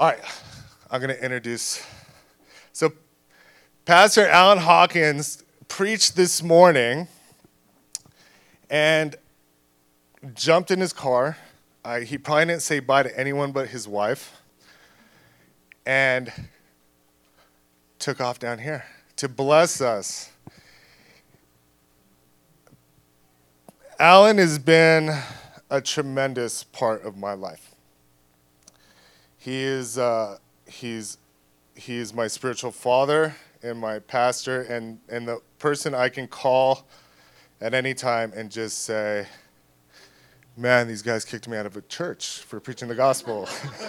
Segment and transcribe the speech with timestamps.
[0.00, 0.18] All right,
[0.90, 1.86] I'm going to introduce.
[2.72, 2.90] So,
[3.84, 7.06] Pastor Alan Hawkins preached this morning
[8.70, 9.14] and
[10.32, 11.36] jumped in his car.
[11.84, 14.40] Uh, he probably didn't say bye to anyone but his wife
[15.84, 16.32] and
[17.98, 18.86] took off down here
[19.16, 20.30] to bless us.
[23.98, 25.14] Alan has been
[25.68, 27.69] a tremendous part of my life.
[29.40, 30.36] He is uh,
[30.66, 31.16] he's
[31.74, 36.86] he is my spiritual father and my pastor and, and the person I can call
[37.58, 39.26] at any time and just say,
[40.58, 43.48] Man, these guys kicked me out of a church for preaching the gospel.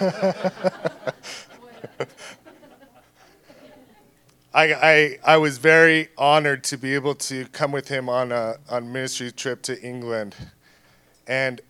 [4.54, 8.56] I, I, I was very honored to be able to come with him on a
[8.70, 10.34] on ministry trip to England
[11.26, 11.60] and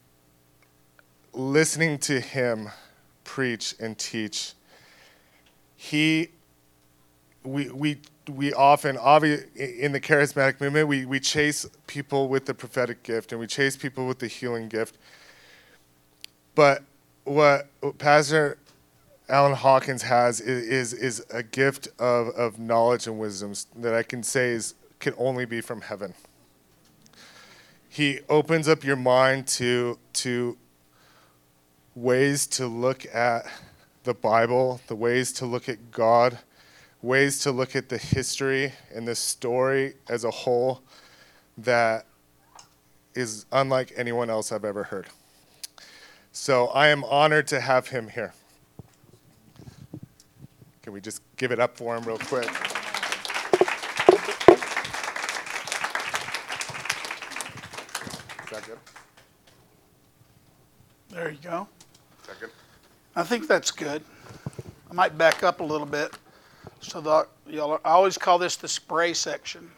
[1.33, 2.71] listening to him
[3.33, 4.53] preach and teach.
[5.75, 6.29] He
[7.43, 7.99] we we
[8.29, 8.97] we often
[9.57, 13.75] in the charismatic movement we, we chase people with the prophetic gift and we chase
[13.75, 14.99] people with the healing gift.
[16.55, 16.83] But
[17.25, 18.59] what, what Pastor
[19.31, 24.03] Alan Hawkins has is, is, is a gift of, of knowledge and wisdom that I
[24.03, 26.13] can say is can only be from heaven.
[27.89, 30.59] He opens up your mind to to
[31.95, 33.47] ways to look at
[34.05, 36.39] the Bible, the ways to look at God,
[37.03, 40.81] ways to look at the history and the story as a whole
[41.59, 42.07] that
[43.15, 45.07] is unlike anyone else I've ever heard.
[46.33, 48.33] So I am honored to have him here.
[50.83, 52.49] Can we just give it up for him real quick?
[58.45, 58.79] Is that good?
[61.11, 61.69] There you go.
[63.15, 63.21] That?
[63.21, 64.03] I think that's good.
[64.91, 66.13] I might back up a little bit.
[66.81, 69.71] So the, y'all, I always call this the spray section.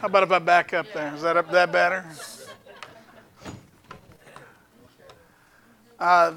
[0.00, 1.14] How about if I back up there?
[1.14, 2.04] Is that up that better?
[5.98, 6.32] Uh,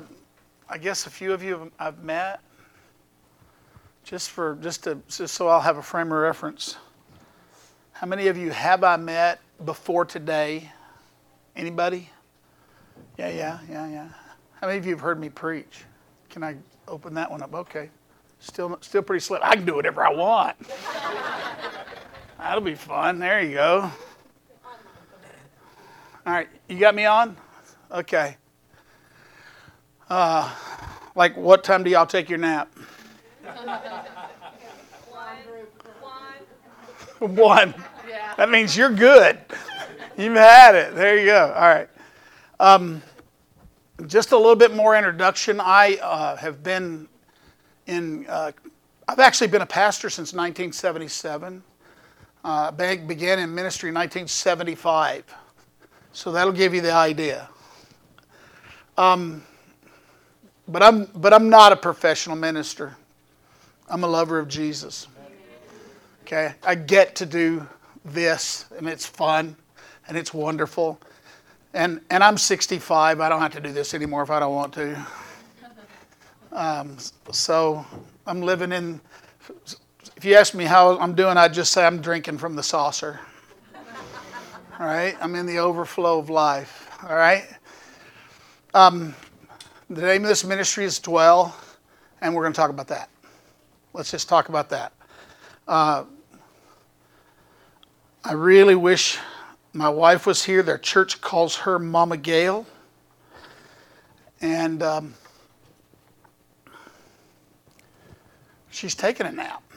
[0.70, 2.42] I guess a few of you I've met.
[4.04, 6.76] Just for just to just so I'll have a frame of reference.
[7.94, 10.70] How many of you have I met before today?
[11.56, 12.10] Anybody?
[13.18, 14.07] Yeah, yeah, yeah, yeah.
[14.59, 15.84] How many of you have heard me preach?
[16.29, 16.56] Can I
[16.88, 17.53] open that one up?
[17.53, 17.90] Okay.
[18.40, 19.41] Still, still pretty slim.
[19.44, 20.57] I can do whatever I want.
[22.38, 23.19] That'll be fun.
[23.19, 23.91] There you go.
[26.25, 27.35] All right, you got me on?
[27.91, 28.38] Okay.
[30.09, 30.53] Uh,
[31.16, 32.74] like, what time do y'all take your nap?
[37.19, 37.35] One.
[37.35, 37.74] One.
[38.38, 39.40] That means you're good.
[40.18, 40.95] You've had it.
[40.95, 41.53] There you go.
[41.56, 41.90] All right.
[42.63, 43.01] Um,
[44.07, 45.59] just a little bit more introduction.
[45.59, 47.09] I uh, have been
[47.88, 48.53] in, uh,
[49.06, 51.62] I've actually been a pastor since 1977.
[52.41, 55.25] Uh, began in ministry in 1975.
[56.13, 57.50] So that'll give you the idea.
[58.97, 59.44] Um,
[60.66, 62.95] but I'm, but I'm not a professional minister.
[63.90, 65.09] I'm a lover of Jesus.
[66.22, 67.68] Okay, I get to do
[68.06, 69.57] this, and it's fun,
[70.07, 71.01] and it's wonderful.
[71.74, 73.20] And, and I'm 65.
[73.20, 75.08] I don't have to do this anymore if I don't want to.
[76.52, 76.98] Um,
[77.32, 77.84] so
[78.28, 79.02] I'm living in,
[80.16, 83.20] if you ask me how I'm doing, I'd just say I'm drinking from the saucer.
[84.80, 85.16] All right?
[85.20, 86.90] I'm in the overflow of life.
[87.10, 87.48] All right?
[88.76, 89.16] Um,
[89.90, 91.56] the name of this ministry is Dwell,
[92.22, 93.10] and we're going to talk about that.
[93.94, 94.94] Let's just talk about that.
[95.68, 96.04] Uh,
[98.24, 99.18] I really wish
[99.74, 100.62] my wife was here.
[100.62, 102.66] Their church calls her Mama Gail.
[104.40, 105.16] And um,
[108.70, 109.62] she's taking a nap.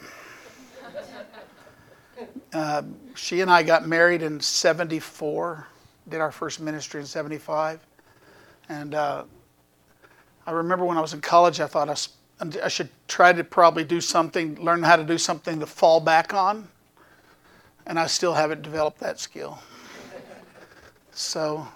[2.53, 2.81] Uh,
[3.13, 5.67] she and I got married in 74,
[6.09, 7.85] did our first ministry in 75.
[8.69, 9.25] And uh,
[10.47, 13.83] I remember when I was in college, I thought I, I should try to probably
[13.83, 16.67] do something, learn how to do something to fall back on.
[17.85, 19.59] And I still haven't developed that skill.
[21.17, 21.67] So,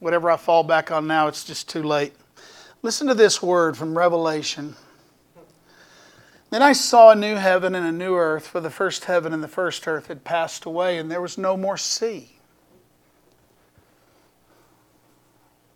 [0.00, 2.12] whatever I fall back on now, it's just too late.
[2.82, 4.74] Listen to this word from Revelation.
[6.50, 9.44] Then I saw a new heaven and a new earth, for the first heaven and
[9.44, 12.32] the first earth had passed away, and there was no more sea.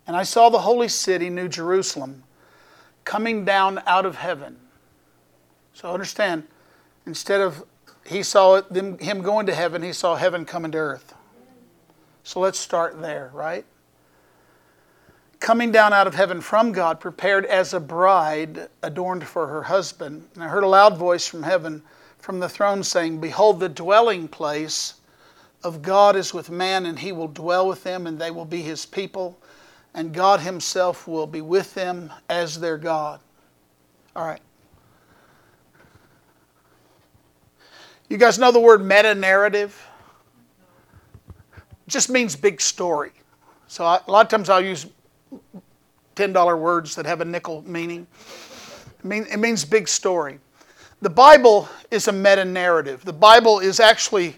[0.09, 2.25] And I saw the holy city, New Jerusalem,
[3.05, 4.57] coming down out of heaven.
[5.73, 6.49] So understand,
[7.07, 7.63] instead of
[8.05, 11.14] he saw them, him going to heaven, he saw heaven coming to earth.
[12.25, 13.65] So let's start there, right?
[15.45, 20.27] coming down out of heaven from God, prepared as a bride adorned for her husband.
[20.35, 21.83] And I heard a loud voice from heaven,
[22.19, 24.95] from the throne, saying, Behold, the dwelling place
[25.63, 28.63] of God is with man, and he will dwell with them, and they will be
[28.63, 29.39] his people,
[29.93, 33.21] and God himself will be with them as their God.
[34.17, 34.41] All right.
[38.09, 39.87] You guys know the word meta narrative?
[41.87, 43.13] Just means big story.
[43.69, 44.87] So I, a lot of times I'll use
[46.17, 48.07] $10 words that have a nickel meaning.
[48.99, 50.39] It, mean, it means big story.
[51.03, 53.05] The Bible is a meta narrative.
[53.05, 54.37] The Bible is actually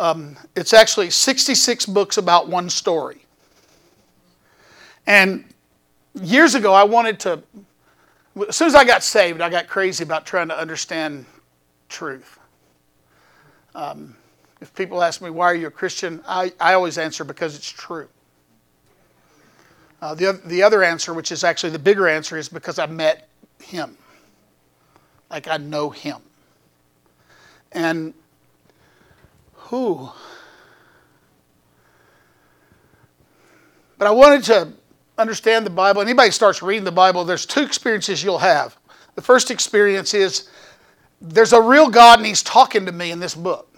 [0.00, 3.24] um, it's actually 66 books about one story.
[5.06, 5.44] And
[6.14, 7.42] years ago, I wanted to.
[8.48, 11.26] As soon as I got saved, I got crazy about trying to understand
[11.88, 12.38] truth.
[13.74, 14.16] Um,
[14.60, 16.22] if people ask me, why are you a Christian?
[16.26, 18.08] I, I always answer because it's true.
[20.00, 23.28] Uh, the, the other answer, which is actually the bigger answer, is because I met
[23.62, 23.96] him.
[25.30, 26.18] Like I know him.
[27.72, 28.14] And
[29.54, 30.08] who?
[33.98, 34.72] But I wanted to
[35.18, 36.00] understand the Bible.
[36.00, 38.76] Anybody starts reading the Bible, there's two experiences you'll have.
[39.16, 40.48] The first experience is
[41.20, 43.68] there's a real God and he's talking to me in this book.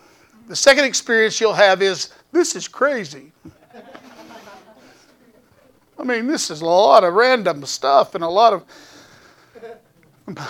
[0.51, 3.31] The second experience you'll have is this is crazy.
[5.97, 8.65] I mean, this is a lot of random stuff and a lot of.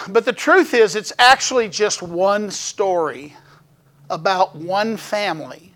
[0.08, 3.36] But the truth is, it's actually just one story
[4.08, 5.74] about one family.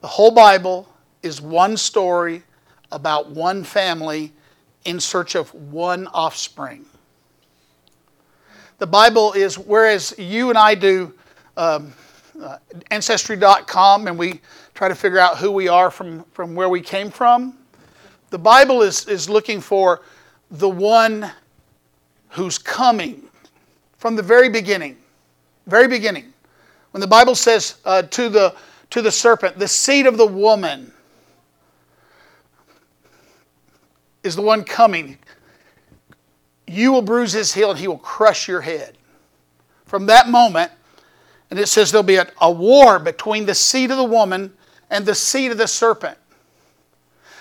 [0.00, 0.88] The whole Bible
[1.22, 2.42] is one story
[2.90, 4.32] about one family
[4.86, 6.84] in search of one offspring.
[8.78, 11.14] The Bible is, whereas you and I do
[11.56, 11.92] um,
[12.40, 12.58] uh,
[12.90, 14.40] Ancestry.com and we
[14.74, 17.56] try to figure out who we are from, from where we came from.
[18.30, 20.02] The Bible is, is looking for
[20.50, 21.30] the one
[22.30, 23.28] who's coming
[23.96, 24.98] from the very beginning.
[25.66, 26.32] Very beginning.
[26.90, 28.54] When the Bible says uh, to, the,
[28.90, 30.92] to the serpent, the seed of the woman
[34.22, 35.18] is the one coming.
[36.66, 38.98] You will bruise his heel and he will crush your head.
[39.86, 40.72] From that moment,
[41.50, 44.52] and it says there'll be a, a war between the seed of the woman
[44.90, 46.18] and the seed of the serpent.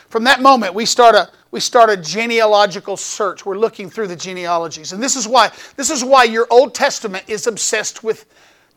[0.10, 3.46] From that moment, we start a we start a genealogical search.
[3.46, 7.26] We're looking through the genealogies, and this is why this is why your Old Testament
[7.28, 8.26] is obsessed with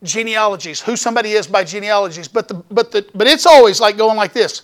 [0.02, 2.28] genealogies, who somebody is by genealogies.
[2.28, 4.62] But the but the but it's always like going like this.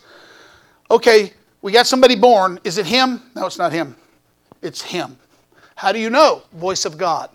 [0.91, 1.33] Okay,
[1.63, 2.59] we got somebody born.
[2.65, 3.23] Is it him?
[3.35, 3.97] No, it's not him.
[4.63, 5.17] It's him.
[5.77, 6.43] How do you know?
[6.53, 7.31] Voice of God.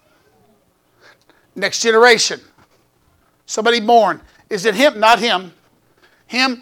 [1.56, 2.40] Next generation.
[3.50, 4.22] Somebody born.
[4.52, 5.00] Is it him?
[5.00, 5.52] Not him.
[6.28, 6.62] Him?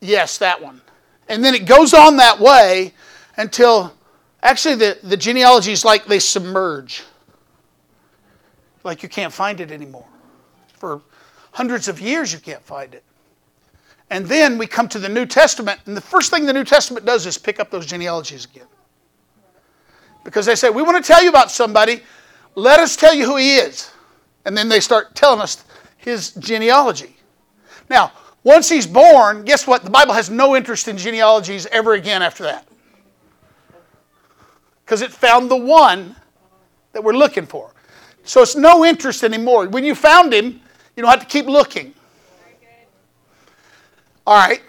[0.00, 0.80] Yes, that one.
[1.28, 2.94] And then it goes on that way
[3.36, 3.92] until
[4.40, 7.02] actually the, the genealogy is like they submerge.
[8.84, 10.06] Like you can't find it anymore.
[10.74, 11.02] For
[11.50, 13.02] hundreds of years, you can't find it.
[14.08, 17.04] And then we come to the New Testament, and the first thing the New Testament
[17.04, 18.68] does is pick up those genealogies again.
[20.22, 22.00] Because they say, We want to tell you about somebody,
[22.54, 23.90] let us tell you who he is.
[24.44, 25.64] And then they start telling us
[26.06, 27.16] his genealogy.
[27.90, 28.12] Now,
[28.44, 29.82] once he's born, guess what?
[29.82, 32.66] The Bible has no interest in genealogies ever again after that.
[34.84, 36.14] Because it found the one
[36.92, 37.72] that we're looking for.
[38.22, 39.66] So it's no interest anymore.
[39.68, 40.60] When you found him,
[40.94, 41.92] you don't have to keep looking.
[44.24, 44.62] All right.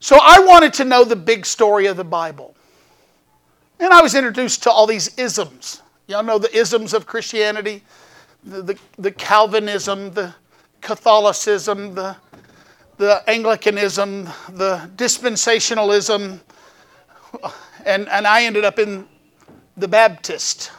[0.00, 2.54] So I wanted to know the big story of the Bible.
[3.78, 5.82] And I was introduced to all these isms.
[6.06, 7.82] Y'all know the isms of Christianity?
[8.44, 10.34] The, the, Calvinism, the
[10.80, 12.16] Catholicism, the,
[12.96, 16.40] the Anglicanism, the dispensationalism,
[17.84, 19.06] and, and I ended up in
[19.76, 20.70] the Baptist.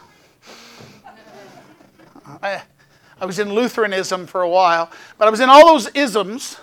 [2.42, 2.62] I,
[3.20, 6.58] I was in Lutheranism for a while, but I was in all those isms.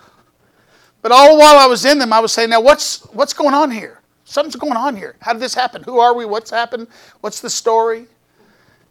[1.02, 3.72] But all while I was in them, I was saying, now what's, what's going on
[3.72, 4.00] here?
[4.24, 5.16] Something's going on here.
[5.20, 5.84] How did this happen?
[5.84, 6.26] Who are we?
[6.26, 6.88] What's happened?
[7.22, 8.06] What's the story?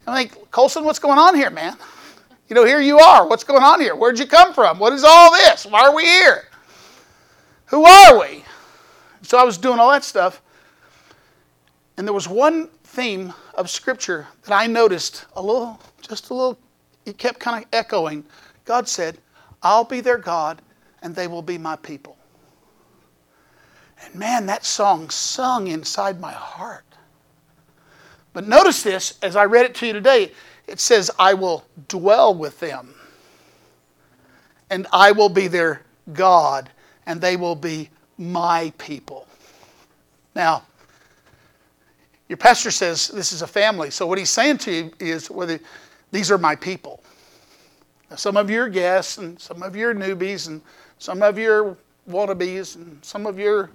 [0.06, 1.76] I'm like, Colson, what's going on here, man?
[2.50, 3.28] You know, here you are.
[3.28, 3.94] What's going on here?
[3.94, 4.80] Where'd you come from?
[4.80, 5.64] What is all this?
[5.64, 6.48] Why are we here?
[7.66, 8.42] Who are we?
[9.22, 10.42] So I was doing all that stuff.
[11.96, 16.58] And there was one theme of Scripture that I noticed a little, just a little,
[17.06, 18.24] it kept kind of echoing.
[18.64, 19.18] God said,
[19.62, 20.60] I'll be their God
[21.02, 22.16] and they will be my people.
[24.04, 26.84] And man, that song sung inside my heart.
[28.32, 30.32] But notice this as I read it to you today
[30.70, 32.94] it says, I will dwell with them,
[34.70, 36.70] and I will be their God,
[37.06, 39.26] and they will be my people.
[40.34, 40.62] Now,
[42.28, 43.90] your pastor says this is a family.
[43.90, 45.28] So what he's saying to you is
[46.12, 47.02] these are my people.
[48.08, 50.62] Now, some of you are guests, and some of you are newbies, and
[50.98, 51.76] some of you are
[52.08, 53.70] wannabes, and some of you are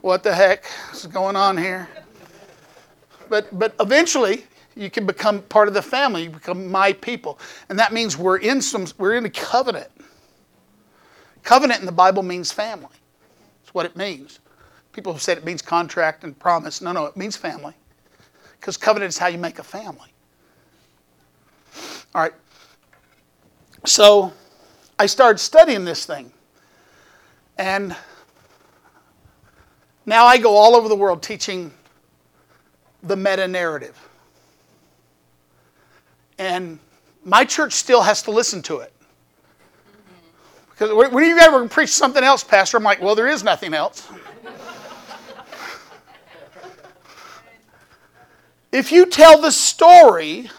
[0.00, 1.88] what the heck is going on here.
[3.28, 4.44] But but eventually
[4.76, 6.24] you can become part of the family.
[6.24, 9.90] You become my people, and that means we're in some we're in a covenant.
[11.42, 12.88] Covenant in the Bible means family.
[13.62, 14.40] That's what it means.
[14.92, 16.80] People have said it means contract and promise.
[16.80, 17.74] No, no, it means family.
[18.60, 20.12] Because covenant is how you make a family.
[22.14, 22.32] All right.
[23.84, 24.32] So
[24.98, 26.32] I started studying this thing.
[27.58, 27.94] And
[30.04, 31.72] now I go all over the world teaching
[33.02, 33.96] the meta narrative.
[36.38, 36.78] And
[37.24, 38.92] my church still has to listen to it.
[40.70, 44.06] Because when you ever preach something else, Pastor, I'm like, well, there is nothing else.
[48.70, 50.50] if you tell the story,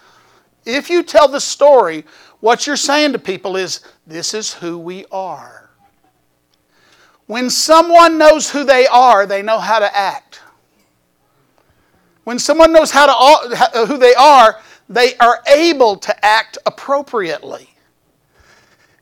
[0.65, 2.03] if you tell the story,
[2.39, 5.69] what you're saying to people is, this is who we are.
[7.27, 10.41] When someone knows who they are, they know how to act.
[12.23, 17.69] When someone knows how to, who they are, they are able to act appropriately.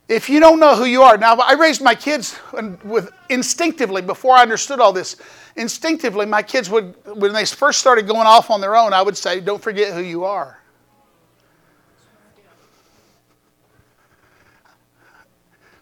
[0.08, 2.38] If you don't know who you are, now I raised my kids
[2.84, 5.18] with instinctively before I understood all this.
[5.56, 9.18] Instinctively, my kids would, when they first started going off on their own, I would
[9.18, 10.60] say, "Don't forget who you are."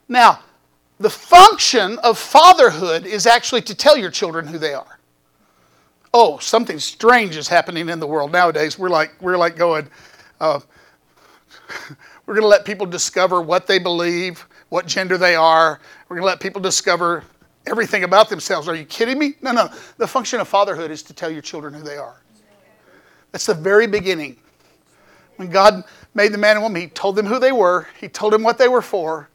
[0.08, 0.40] Now,
[1.00, 5.00] the function of fatherhood is actually to tell your children who they are.
[6.14, 8.78] Oh, something strange is happening in the world nowadays.
[8.78, 9.90] We're like we're like going.
[10.40, 10.60] Uh,
[12.26, 15.80] we're going to let people discover what they believe, what gender they are.
[16.08, 17.24] We're going to let people discover
[17.66, 18.68] everything about themselves.
[18.68, 19.36] Are you kidding me?
[19.42, 19.70] No, no.
[19.98, 22.22] The function of fatherhood is to tell your children who they are.
[23.32, 24.38] That's the very beginning.
[25.38, 28.34] When God made the man and woman, He told them who they were, He told
[28.34, 29.30] them what they were for,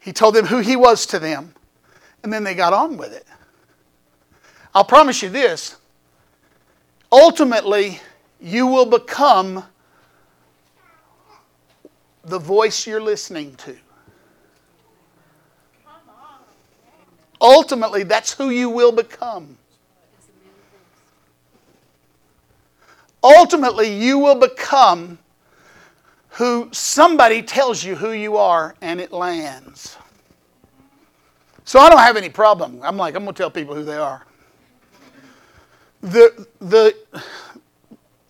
[0.00, 1.54] He told them who He was to them,
[2.24, 3.26] and then they got on with it.
[4.74, 5.76] I'll promise you this
[7.10, 8.00] ultimately,
[8.40, 9.64] you will become
[12.24, 13.76] the voice you're listening to.
[17.40, 19.56] Ultimately, that's who you will become.
[23.22, 25.18] Ultimately, you will become
[26.30, 29.96] who somebody tells you who you are and it lands.
[31.64, 32.80] So I don't have any problem.
[32.82, 34.24] I'm like, I'm going to tell people who they are.
[36.06, 36.94] The, the,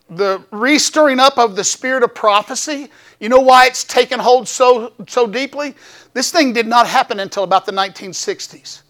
[0.09, 2.89] the restoring up of the spirit of prophecy,
[3.21, 5.75] you know why it's taken hold so, so deeply?
[6.15, 8.81] This thing did not happen until about the 1960s.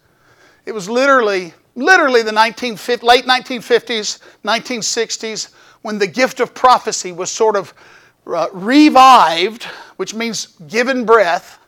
[0.67, 5.53] It was literally, literally the 19, late 1950s, 1960s,
[5.83, 7.75] when the gift of prophecy was sort of
[8.29, 9.65] uh, revived,
[9.97, 11.59] which means given breath,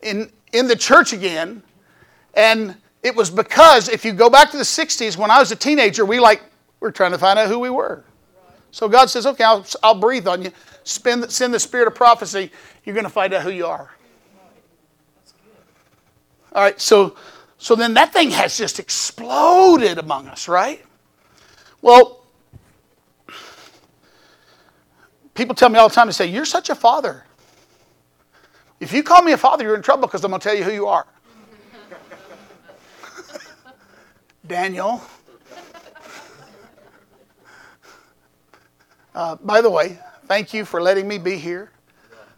[0.00, 1.62] in, in the church again.
[2.32, 2.74] And
[3.08, 6.04] it was because if you go back to the 60s, when I was a teenager,
[6.04, 6.42] we like,
[6.80, 8.04] we we're trying to find out who we were.
[8.70, 10.52] So God says, okay, I'll, I'll breathe on you,
[10.84, 12.50] Spend, send the spirit of prophecy.
[12.84, 13.90] You're going to find out who you are.
[16.52, 17.16] All right, so,
[17.56, 20.84] so then that thing has just exploded among us, right?
[21.80, 22.24] Well,
[25.34, 27.24] people tell me all the time, they say, You're such a father.
[28.80, 30.64] If you call me a father, you're in trouble because I'm going to tell you
[30.64, 31.06] who you are.
[34.48, 35.02] Daniel,
[39.18, 41.70] Uh, by the way, thank you for letting me be here.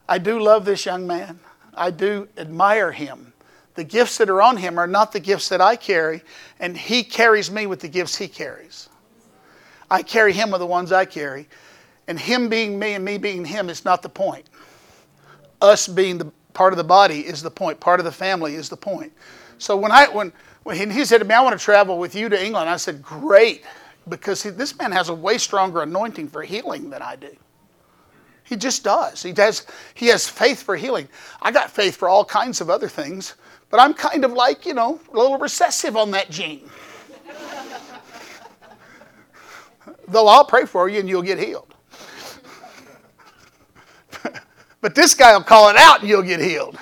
[0.08, 1.38] I do love this young man.
[1.74, 3.34] I do admire him.
[3.74, 6.22] The gifts that are on him are not the gifts that I carry,
[6.58, 8.88] and he carries me with the gifts he carries.
[9.90, 11.48] I carry him with the ones I carry,
[12.08, 14.48] and him being me and me being him is not the point.
[15.60, 17.78] Us being the part of the body is the point.
[17.78, 19.12] Part of the family is the point.
[19.58, 20.32] So when I when
[20.78, 23.02] when he said to me, "I want to travel with you to England," I said,
[23.02, 23.64] "Great."
[24.08, 27.34] because this man has a way stronger anointing for healing than I do.
[28.44, 29.22] He just does.
[29.22, 29.64] He does.
[29.94, 31.08] he has faith for healing.
[31.40, 33.36] I got faith for all kinds of other things,
[33.70, 36.68] but I'm kind of like, you know, a little recessive on that gene.
[40.08, 41.72] Though I'll pray for you and you'll get healed.
[44.80, 46.76] but this guy will call it out and you'll get healed.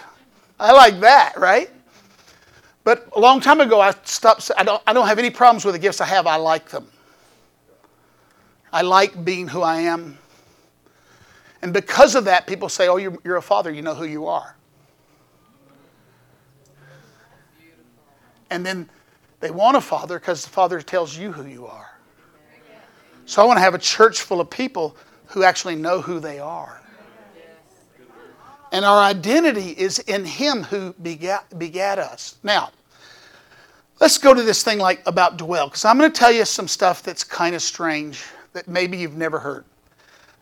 [0.58, 1.70] I like that, right?
[2.88, 4.50] But a long time ago, I stopped.
[4.56, 6.26] I don't, I don't have any problems with the gifts I have.
[6.26, 6.86] I like them.
[8.72, 10.16] I like being who I am.
[11.60, 14.26] And because of that, people say, Oh, you're, you're a father, you know who you
[14.26, 14.56] are.
[18.48, 18.88] And then
[19.40, 21.94] They want a father because the father tells you who you are.
[23.26, 26.38] So I want to have a church full of people who actually know who they
[26.38, 26.80] are.
[28.72, 32.36] And our identity is in Him who begat, begat us.
[32.42, 32.70] Now,
[34.00, 36.68] let's go to this thing like about dwell, because I'm going to tell you some
[36.68, 39.64] stuff that's kind of strange that maybe you've never heard.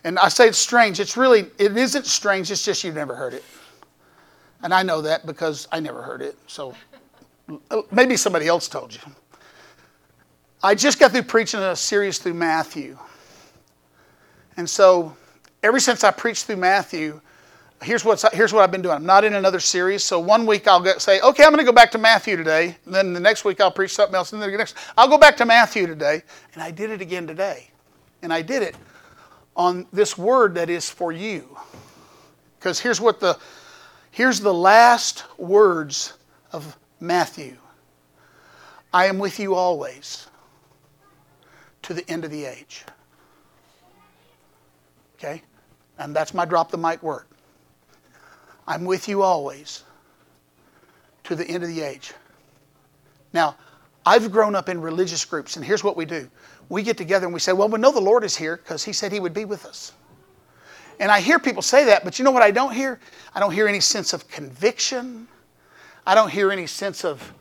[0.04, 1.00] And I say it's strange.
[1.00, 3.44] It's really, it isn't strange, it's just you've never heard it.
[4.62, 6.36] And I know that because I never heard it.
[6.46, 6.74] So
[7.90, 9.00] maybe somebody else told you.
[10.62, 12.98] I just got through preaching a series through Matthew.
[14.56, 15.16] And so
[15.62, 17.20] ever since I preached through Matthew,
[17.82, 18.94] here's, what's, here's what I've been doing.
[18.94, 20.02] I'm not in another series.
[20.02, 22.76] So one week I'll say, okay, I'm going to go back to Matthew today.
[22.84, 24.32] And then the next week I'll preach something else.
[24.32, 26.22] And then the next, I'll go back to Matthew today.
[26.54, 27.70] And I did it again today.
[28.22, 28.76] And I did it
[29.56, 31.56] on this word that is for you.
[32.58, 33.38] Because here's what the,
[34.10, 36.14] here's the last words
[36.52, 37.56] of Matthew.
[38.92, 40.26] I am with you always
[41.82, 42.84] to the end of the age.
[45.16, 45.42] Okay?
[45.98, 47.26] And that's my drop the mic word.
[48.66, 49.84] I'm with you always
[51.24, 52.12] to the end of the age.
[53.32, 53.56] Now,
[54.04, 56.28] I've grown up in religious groups, and here's what we do
[56.68, 58.92] we get together and we say, Well, we know the Lord is here because He
[58.92, 59.92] said He would be with us.
[60.98, 62.98] And I hear people say that, but you know what I don't hear?
[63.34, 65.28] I don't hear any sense of conviction.
[66.06, 67.34] I don't hear any sense of,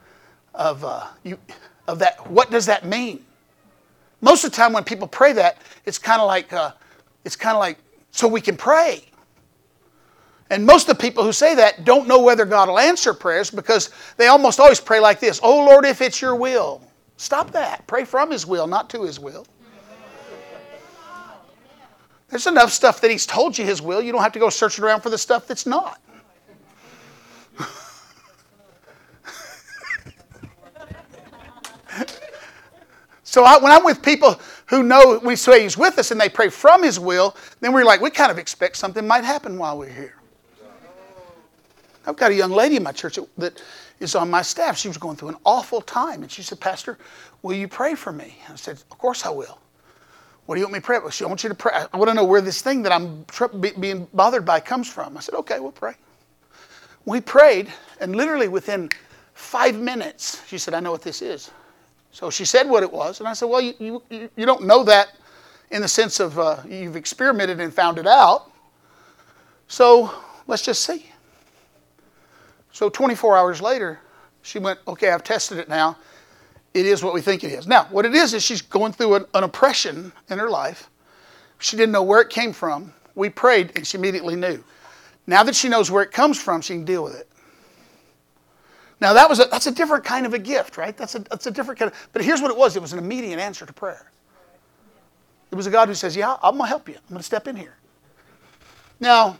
[0.53, 1.37] of, uh, you,
[1.87, 2.29] of that.
[2.29, 3.23] What does that mean?
[4.19, 6.71] Most of the time when people pray that, it's kind of like, uh,
[7.23, 7.77] it's kind of like,
[8.11, 9.03] so we can pray.
[10.49, 13.49] And most of the people who say that don't know whether God will answer prayers
[13.49, 16.81] because they almost always pray like this Oh Lord, if it's your will.
[17.17, 17.87] Stop that.
[17.87, 19.47] Pray from His will, not to His will.
[22.29, 24.01] There's enough stuff that He's told you His will.
[24.01, 25.99] You don't have to go searching around for the stuff that's not.
[33.23, 36.29] so I, when I'm with people who know we say He's with us and they
[36.29, 39.77] pray from His will, then we're like, we kind of expect something might happen while
[39.77, 40.15] we're here.
[42.07, 43.61] I've got a young lady in my church that
[43.99, 44.77] is on my staff.
[44.77, 46.21] She was going through an awful time.
[46.21, 46.97] And she said, Pastor,
[47.41, 48.37] will you pray for me?
[48.49, 49.59] I said, Of course I will.
[50.45, 50.99] What do you want me to pray?
[51.11, 51.73] She I want you to pray.
[51.91, 53.25] I want to know where this thing that I'm
[53.79, 55.17] being bothered by comes from.
[55.17, 55.93] I said, Okay, we'll pray.
[57.05, 58.89] We prayed, and literally within
[59.33, 61.51] five minutes, she said, I know what this is.
[62.11, 63.19] So she said what it was.
[63.19, 65.09] And I said, Well, you, you, you don't know that
[65.71, 68.51] in the sense of uh, you've experimented and found it out.
[69.67, 70.13] So
[70.47, 71.07] let's just see.
[72.75, 74.01] So 24 hours later,
[74.41, 75.95] she went, Okay, I've tested it now.
[76.73, 77.67] It is what we think it is.
[77.67, 80.89] Now, what it is is she's going through an, an oppression in her life.
[81.59, 82.93] She didn't know where it came from.
[83.15, 84.61] We prayed, and she immediately knew.
[85.25, 87.29] Now that she knows where it comes from, she can deal with it.
[88.99, 90.97] Now that was a, that's a different kind of a gift, right?
[90.97, 92.75] That's a, that's a different kind of, but here's what it was.
[92.75, 94.11] It was an immediate answer to prayer.
[95.49, 96.95] It was a God who says, yeah, I'm going to help you.
[96.95, 97.77] I'm going to step in here.
[98.99, 99.37] Now,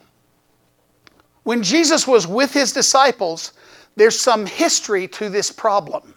[1.46, 3.54] when Jesus was with his disciples,
[3.96, 6.14] there's some history to this problem.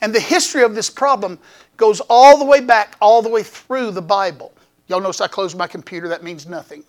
[0.00, 1.38] And the history of this problem
[1.76, 4.52] goes all the way back, all the way through the Bible.
[4.88, 6.82] Y'all notice I closed my computer, that means nothing.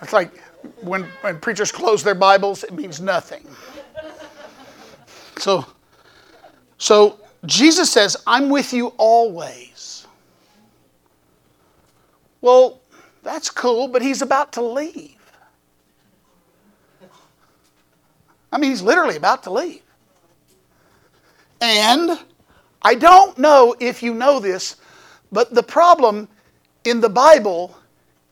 [0.00, 0.38] it's like
[0.80, 3.46] when, when preachers close their Bibles, it means nothing.
[5.36, 5.66] So,
[6.78, 9.75] so Jesus says, I'm with you always.
[12.46, 12.80] Well,
[13.24, 15.18] that's cool, but he's about to leave.
[18.52, 19.82] I mean, he's literally about to leave.
[21.60, 22.20] And
[22.82, 24.76] I don't know if you know this,
[25.32, 26.28] but the problem
[26.84, 27.76] in the Bible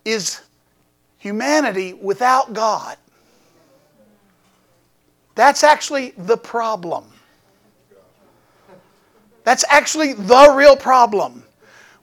[0.04, 0.42] is
[1.18, 2.96] humanity without God.
[5.34, 7.04] That's actually the problem.
[9.42, 11.42] That's actually the real problem.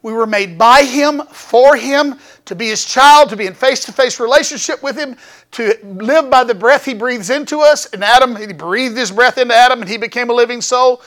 [0.03, 3.85] We were made by Him, for Him, to be His child, to be in face
[3.85, 5.15] to face relationship with Him,
[5.51, 7.85] to live by the breath He breathes into us.
[7.87, 11.01] And Adam, He breathed His breath into Adam and he became a living soul.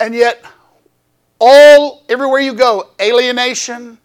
[0.00, 0.44] And yet,
[1.40, 3.98] all, everywhere you go, alienation.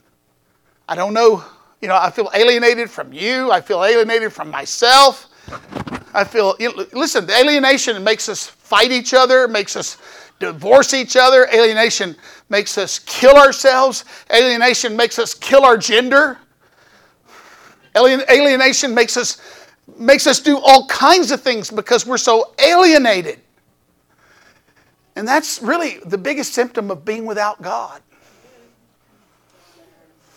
[0.90, 1.44] I don't know,
[1.82, 3.52] you know, I feel alienated from you.
[3.52, 5.30] I feel alienated from myself.
[6.14, 6.56] I feel,
[6.94, 9.98] listen, the alienation makes us fight each other, makes us
[10.40, 11.48] divorce each other.
[11.54, 12.16] Alienation
[12.50, 14.06] makes us kill ourselves.
[14.34, 16.38] Alienation makes us kill our gender.
[17.96, 19.42] Alien, alienation makes us,
[19.98, 23.40] makes us do all kinds of things because we're so alienated.
[25.16, 28.02] And that's really the biggest symptom of being without God.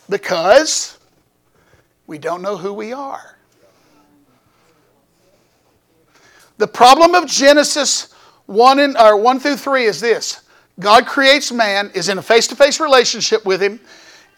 [0.09, 0.99] Because
[2.07, 3.37] we don't know who we are.
[6.57, 8.10] The problem of Genesis
[8.51, 10.43] 1, and, or 1 through 3 is this
[10.81, 13.79] God creates man, is in a face to face relationship with him.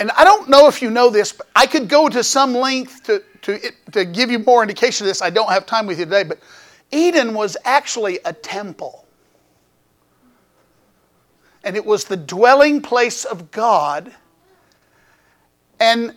[0.01, 3.05] And I don't know if you know this, but I could go to some length
[3.05, 3.59] to, to,
[3.92, 5.22] to give you more indication of this.
[5.22, 6.40] I don't have time with you today, but
[6.90, 9.07] Eden was actually a temple.
[11.64, 14.12] And it was the dwelling place of God.
[15.81, 16.14] And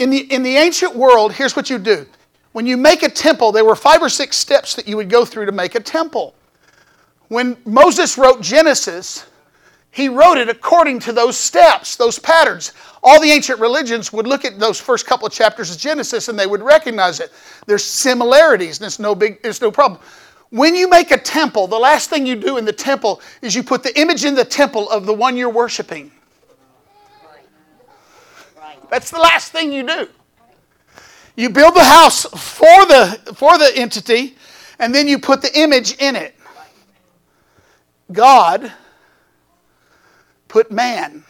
[0.00, 2.04] in the, in the ancient world, here's what you do.
[2.50, 5.24] When you make a temple, there were five or six steps that you would go
[5.24, 6.34] through to make a temple.
[7.30, 9.24] When Moses wrote Genesis,
[9.92, 12.72] he wrote it according to those steps, those patterns.
[13.04, 16.36] All the ancient religions would look at those first couple of chapters of Genesis and
[16.36, 17.30] they would recognize it.
[17.66, 20.00] There's similarities, and it's no big, it's no problem.
[20.50, 23.62] When you make a temple, the last thing you do in the temple is you
[23.62, 26.10] put the image in the temple of the one you're worshiping.
[28.90, 30.08] That's the last thing you do.
[31.36, 34.36] You build the house for the, for the entity,
[34.80, 36.34] and then you put the image in it.
[38.12, 38.72] God
[40.48, 41.22] put man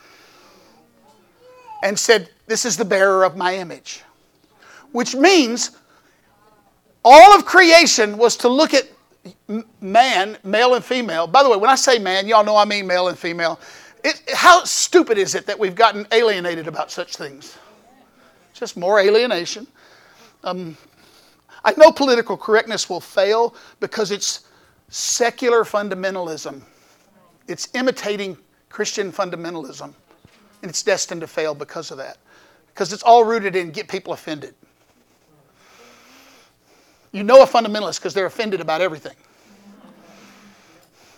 [1.82, 4.02] and said, This is the bearer of my image.
[4.92, 5.76] Which means
[7.04, 8.88] all of creation was to look at
[9.80, 11.26] man, male and female.
[11.26, 13.60] By the way, when I say man, y'all know I mean male and female.
[14.02, 17.58] It, how stupid is it that we've gotten alienated about such things?
[18.54, 19.66] Just more alienation.
[20.42, 20.76] Um,
[21.64, 24.44] I know political correctness will fail because it's
[24.90, 26.60] secular fundamentalism.
[27.48, 28.36] It's imitating
[28.68, 29.82] Christian fundamentalism,
[30.62, 32.18] and it's destined to fail because of that.
[32.68, 34.54] Because it's all rooted in get people offended.
[37.12, 39.14] You know a fundamentalist because they're offended about everything.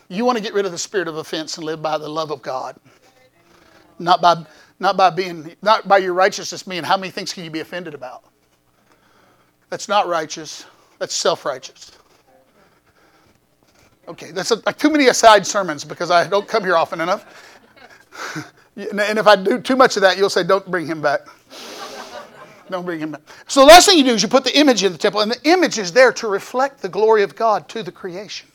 [0.08, 2.30] You want to get rid of the spirit of offense and live by the love
[2.30, 2.76] of God.
[3.98, 4.44] Not by,
[4.78, 7.94] not by being not by your righteousness meaning how many things can you be offended
[7.94, 8.24] about?
[9.70, 10.66] That's not righteous.
[10.98, 11.92] That's self-righteous.
[14.08, 17.24] Okay, that's a, too many aside sermons because I don't come here often enough.
[18.76, 21.20] and if I do too much of that, you'll say, "Don't bring him back."
[22.70, 23.20] Don't bring him back.
[23.48, 25.30] So the last thing you do is you put the image in the temple, and
[25.30, 28.48] the image is there to reflect the glory of God to the creation.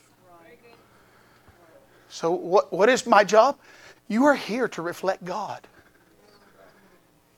[2.08, 3.58] So what, what is my job?
[4.08, 5.66] You are here to reflect God.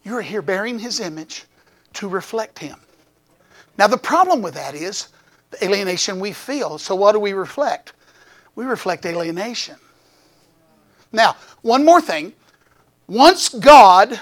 [0.04, 1.44] You are here bearing His image
[1.94, 2.76] to reflect Him.
[3.76, 5.08] Now the problem with that is
[5.50, 6.78] the alienation we feel.
[6.78, 7.92] So what do we reflect?
[8.54, 9.76] We reflect alienation.
[11.12, 12.32] Now, one more thing.
[13.06, 14.20] Once God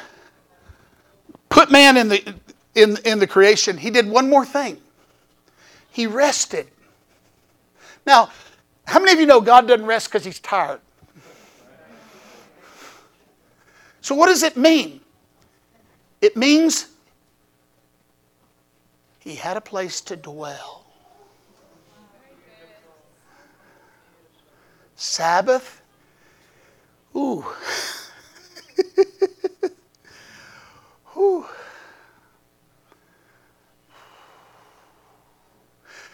[1.48, 2.34] put man in the,
[2.74, 4.78] in, in the creation, he did one more thing.
[5.90, 6.68] He rested.
[8.06, 8.30] Now,
[8.86, 10.80] how many of you know God doesn't rest because he's tired?
[14.00, 15.00] So, what does it mean?
[16.22, 16.88] It means
[19.18, 20.77] he had a place to dwell.
[24.98, 25.80] Sabbath?
[27.16, 27.44] Ooh.
[31.16, 31.46] Ooh.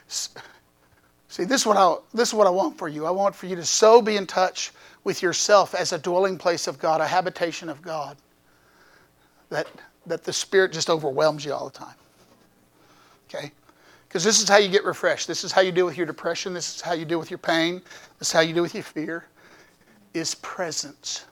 [0.06, 3.06] See, this is, what I, this is what I want for you.
[3.06, 4.70] I want for you to so be in touch
[5.02, 8.16] with yourself as a dwelling place of God, a habitation of God,
[9.48, 9.66] that,
[10.06, 11.94] that the Spirit just overwhelms you all the time.
[13.28, 13.50] Okay?
[14.14, 15.26] Because this is how you get refreshed.
[15.26, 16.54] This is how you deal with your depression.
[16.54, 17.82] This is how you deal with your pain.
[18.20, 19.26] This is how you deal with your fear.
[20.12, 21.24] Is presence.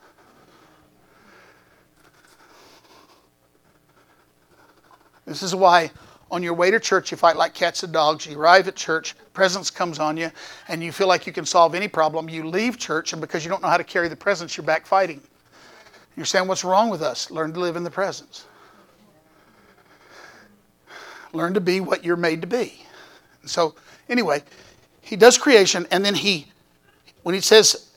[5.23, 5.91] This is why
[6.29, 8.25] on your way to church you fight like cats and dogs.
[8.25, 10.29] You arrive at church, presence comes on you,
[10.67, 12.27] and you feel like you can solve any problem.
[12.27, 14.85] You leave church, and because you don't know how to carry the presence, you're back
[14.85, 15.21] fighting.
[16.17, 17.31] You're saying, What's wrong with us?
[17.31, 18.43] Learn to live in the presence.
[21.33, 22.85] Learn to be what you're made to be.
[23.45, 23.75] So,
[24.07, 24.43] anyway,
[25.01, 26.47] he does creation, and then he,
[27.23, 27.89] when he says,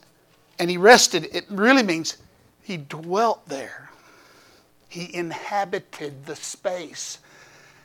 [0.59, 2.17] and he rested, it really means
[2.63, 3.91] he dwelt there.
[4.89, 7.19] He inhabited the space.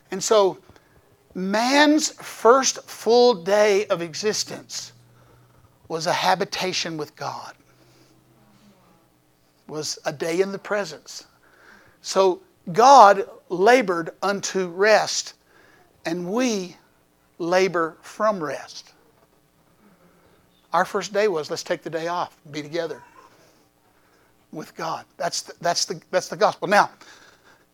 [0.10, 0.58] And so,
[1.36, 4.94] man's first full day of existence
[5.88, 7.54] was a habitation with God,
[9.68, 11.26] was a day in the presence.
[12.02, 15.34] So, God labored unto rest
[16.06, 16.76] and we
[17.38, 18.94] labor from rest.
[20.74, 23.02] Our first day was let's take the day off, be together
[24.52, 25.06] with God.
[25.18, 26.68] That's the, that's the, that's the gospel.
[26.68, 26.90] Now,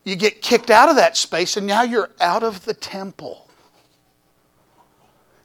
[0.04, 3.50] you get kicked out of that space, and now you're out of the temple.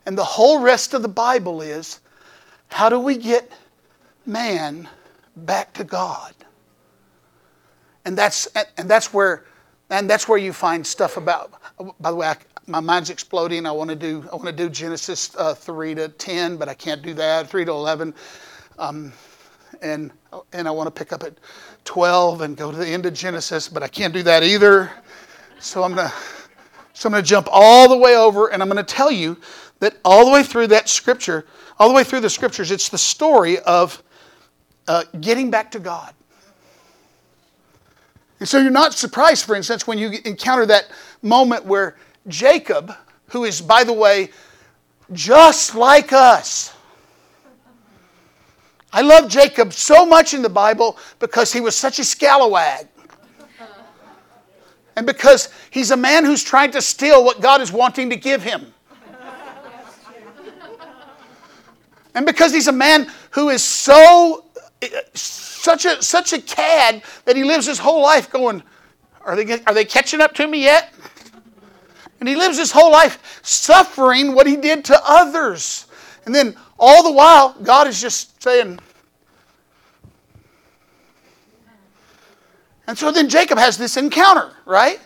[0.07, 2.01] And the whole rest of the Bible is
[2.69, 3.51] how do we get
[4.25, 4.89] man
[5.37, 6.35] back to God?
[8.05, 9.45] And that's, and that's where
[9.93, 11.53] and that's where you find stuff about
[12.01, 13.67] by the way I, my mind's exploding.
[13.67, 16.75] I want to do I want to do Genesis uh, three to ten, but I
[16.75, 17.49] can't do that.
[17.49, 18.15] Three to eleven,
[18.79, 19.13] um,
[19.81, 20.13] and
[20.53, 21.35] and I want to pick up at
[21.85, 24.91] twelve and go to the end of Genesis, but I can't do that either.
[25.59, 26.13] So I'm gonna
[26.93, 29.37] so I'm gonna jump all the way over, and I'm gonna tell you
[29.81, 31.47] that all the way through that scripture,
[31.79, 34.03] all the way through the scriptures, it's the story of
[34.87, 36.15] uh, getting back to God.
[38.39, 40.91] And so you're not surprised, for instance, when you encounter that
[41.23, 41.97] moment where
[42.29, 42.95] Jacob,
[43.29, 44.31] who is, by the way,
[45.13, 46.75] just like us.
[48.93, 52.89] I love Jacob so much in the Bible because he was such a scalawag.
[54.97, 58.43] And because he's a man who's trying to steal what God is wanting to give
[58.43, 58.75] him.
[62.15, 64.45] And because he's a man who is so
[65.15, 68.63] such a such a cad that he lives his whole life going,
[69.25, 70.92] are they, are they catching up to me yet?
[72.23, 75.87] And he lives his whole life suffering what he did to others.
[76.25, 78.79] And then all the while, God is just saying,
[82.87, 85.01] And so then Jacob has this encounter, right?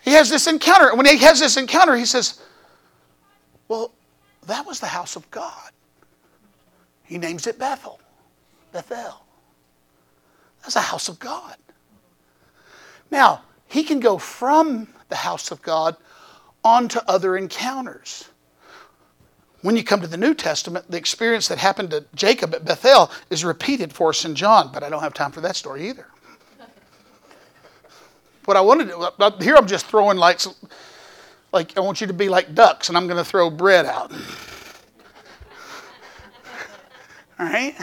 [0.00, 0.88] He has this encounter.
[0.88, 2.40] And when he has this encounter, he says,
[3.68, 3.92] Well,
[4.48, 5.70] that was the house of God.
[7.04, 8.00] He names it Bethel.
[8.72, 9.22] Bethel.
[10.62, 11.54] That's a house of God.
[13.08, 15.96] Now, he can go from the house of God
[16.62, 18.28] onto other encounters.
[19.62, 23.10] When you come to the New Testament, the experience that happened to Jacob at Bethel
[23.30, 26.06] is repeated for us in John, but I don't have time for that story either.
[28.44, 30.40] what I wanted to here, I'm just throwing like,
[31.50, 34.12] like I want you to be like ducks, and I'm going to throw bread out.
[37.38, 37.74] All right?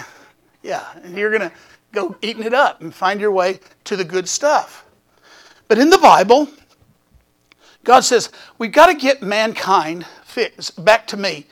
[0.61, 1.55] Yeah, and you're going to
[1.93, 4.85] go eating it up and find your way to the good stuff.
[5.69, 6.49] But in the Bible,
[7.85, 11.45] God says, we've got to get mankind fixed, back to me.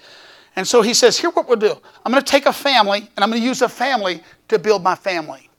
[0.57, 1.79] And so he says, here what we'll do.
[2.03, 4.83] I'm going to take a family and I'm going to use a family to build
[4.83, 5.49] my family.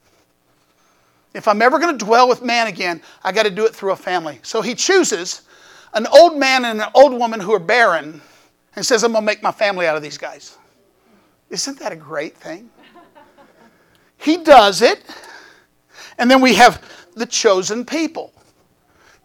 [1.35, 3.93] If I'm ever going to dwell with man again, I got to do it through
[3.93, 4.41] a family.
[4.43, 5.43] So he chooses
[5.95, 8.21] an old man and an old woman who are barren
[8.75, 10.59] and says, I'm going to make my family out of these guys.
[11.49, 12.69] Isn't that a great thing?
[14.17, 15.05] He does it.
[16.19, 16.83] And then we have
[17.15, 18.33] the chosen people.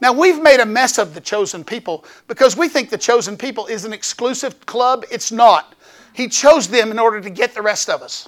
[0.03, 3.67] Now, we've made a mess of the chosen people because we think the chosen people
[3.67, 5.05] is an exclusive club.
[5.09, 5.75] It's not.
[6.11, 8.27] He chose them in order to get the rest of us.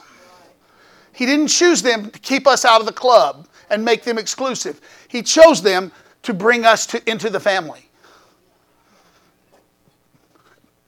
[1.12, 4.80] He didn't choose them to keep us out of the club and make them exclusive.
[5.10, 5.92] He chose them
[6.24, 7.90] to bring us to, into the family.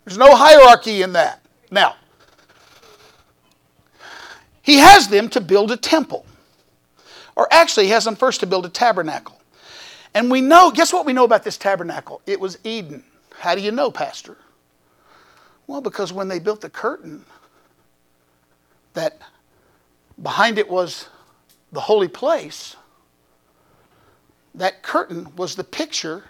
[0.05, 1.41] There's no hierarchy in that.
[1.69, 1.97] Now,
[4.61, 6.25] he has them to build a temple.
[7.35, 9.36] Or actually, he has them first to build a tabernacle.
[10.13, 12.21] And we know, guess what we know about this tabernacle?
[12.25, 13.03] It was Eden.
[13.39, 14.37] How do you know, Pastor?
[15.67, 17.25] Well, because when they built the curtain,
[18.93, 19.19] that
[20.21, 21.07] behind it was
[21.71, 22.75] the holy place,
[24.55, 26.23] that curtain was the picture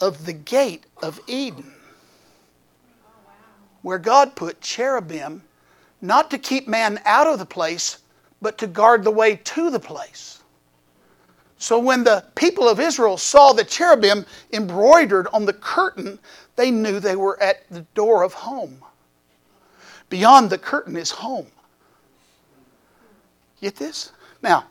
[0.00, 1.72] of the gate of Eden,
[3.82, 5.42] where God put cherubim
[6.00, 7.98] not to keep man out of the place,
[8.40, 10.41] but to guard the way to the place.
[11.62, 16.18] So when the people of Israel saw the cherubim embroidered on the curtain,
[16.56, 18.82] they knew they were at the door of home.
[20.10, 21.46] Beyond the curtain is home.
[23.60, 24.10] Get this?
[24.42, 24.64] Now,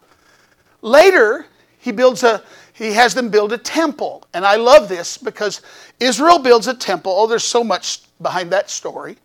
[0.81, 1.45] later
[1.79, 4.27] he builds a he has them build a temple.
[4.33, 5.61] And I love this because
[6.01, 7.13] Israel builds a temple.
[7.15, 9.15] Oh, there's so much behind that story.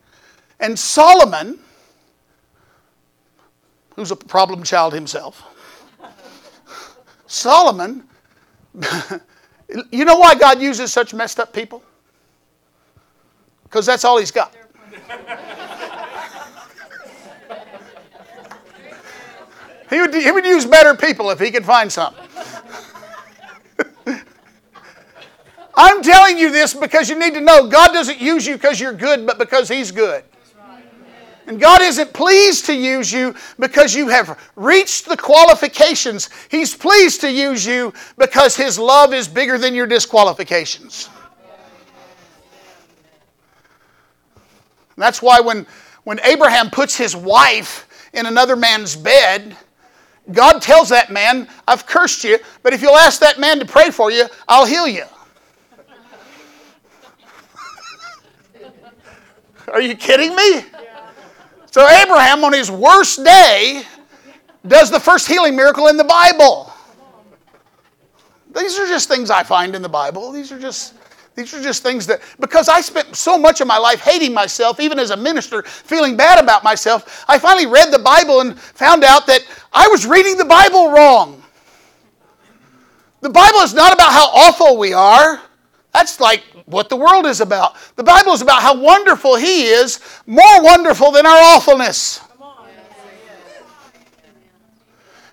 [0.61, 1.59] And Solomon
[3.97, 5.43] who's a problem child himself.
[7.27, 8.05] Solomon,
[9.91, 11.83] you know why God uses such messed up people?
[13.65, 14.55] Because that's all he's got.
[19.91, 22.15] he, would, he would use better people if he could find some.
[25.77, 28.95] I'm telling you this because you need to know God doesn't use you because you're
[28.95, 30.25] good, but because He's good.
[31.47, 36.29] And God isn't pleased to use you because you have reached the qualifications.
[36.51, 41.09] He's pleased to use you because His love is bigger than your disqualifications.
[44.97, 45.67] That's why when,
[46.05, 49.57] when Abraham puts his wife in another man's bed,
[50.33, 53.91] God tells that man, I've cursed you, but if you'll ask that man to pray
[53.91, 55.05] for you, I'll heal you.
[59.73, 60.65] Are you kidding me?
[61.77, 63.83] So Abraham, on his worst day,
[64.67, 66.73] does the first healing miracle in the Bible.
[68.59, 70.33] These are just things I find in the Bible.
[70.33, 70.95] These are just
[71.35, 74.81] These are just things that, because I spent so much of my life hating myself,
[74.81, 79.05] even as a minister, feeling bad about myself, I finally read the Bible and found
[79.05, 81.43] out that I was reading the Bible wrong.
[83.21, 85.43] The Bible is not about how awful we are.
[85.97, 87.77] That's like what the world is about.
[87.97, 92.21] The Bible is about how wonderful He is, more wonderful than our awfulness.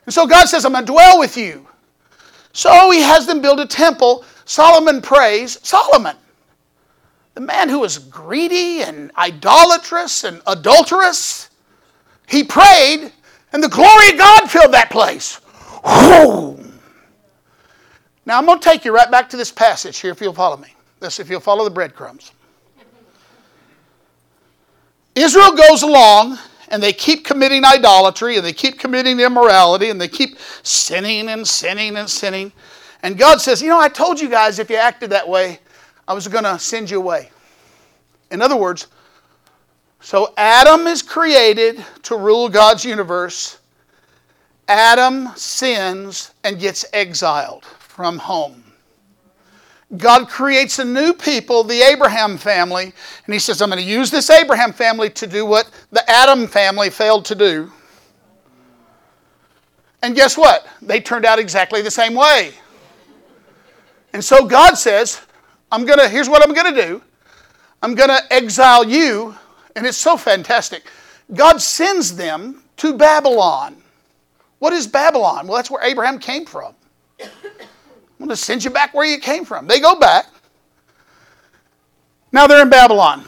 [0.06, 1.67] And so God says, I'm going to dwell with you.
[2.54, 6.15] So He has them build a temple Solomon prays, Solomon,
[7.34, 11.49] the man who was greedy and idolatrous and adulterous,
[12.26, 13.12] he prayed,
[13.52, 15.41] and the glory of God filled that place.
[15.84, 16.62] Whew.
[18.25, 20.57] Now I'm going to take you right back to this passage here if you'll follow
[20.57, 20.73] me.
[20.99, 22.31] This, if you'll follow the breadcrumbs.
[25.15, 30.07] Israel goes along and they keep committing idolatry and they keep committing immorality and they
[30.07, 32.51] keep sinning and sinning and sinning.
[33.03, 35.59] And God says, You know, I told you guys if you acted that way,
[36.07, 37.29] I was going to send you away.
[38.31, 38.88] In other words,
[39.99, 43.59] so Adam is created to rule God's universe.
[44.67, 48.63] Adam sins and gets exiled from home.
[49.97, 52.91] God creates a new people, the Abraham family,
[53.25, 56.47] and He says, I'm going to use this Abraham family to do what the Adam
[56.47, 57.71] family failed to do.
[60.01, 60.65] And guess what?
[60.82, 62.53] They turned out exactly the same way.
[64.12, 65.21] And so God says,
[65.71, 67.01] I'm going to, here's what I'm going to do
[67.84, 69.36] I'm going to exile you.
[69.75, 70.88] And it's so fantastic.
[71.36, 73.77] God sends them to Babylon.
[74.58, 75.45] What is Babylon?
[75.45, 76.73] Well, that's where Abraham came from.
[78.23, 79.67] I'm going to send you back where you came from.
[79.67, 80.27] They go back.
[82.31, 83.27] Now they're in Babylon.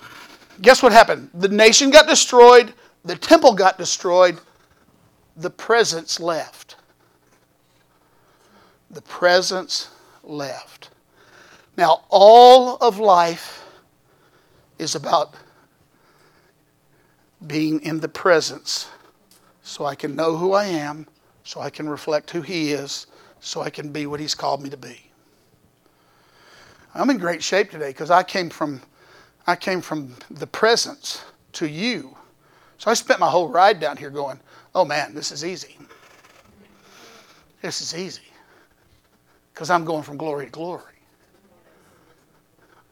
[0.62, 1.30] Guess what happened?
[1.34, 4.40] The nation got destroyed, the temple got destroyed,
[5.36, 6.78] the presence left.
[8.90, 9.90] The presence
[10.24, 10.92] left.
[11.76, 13.66] Now, all of life
[14.80, 15.36] is about
[17.46, 18.88] being in the presence
[19.62, 21.06] so I can know who I am,
[21.44, 23.08] so I can reflect who He is,
[23.40, 25.12] so I can be what He's called me to be.
[26.94, 28.82] I'm in great shape today because I came from
[29.48, 32.18] I came from the presence to you.
[32.78, 34.40] So I spent my whole ride down here going,
[34.74, 35.78] "Oh man, this is easy.
[37.62, 38.22] This is easy."
[39.56, 40.84] because I'm going from glory to glory.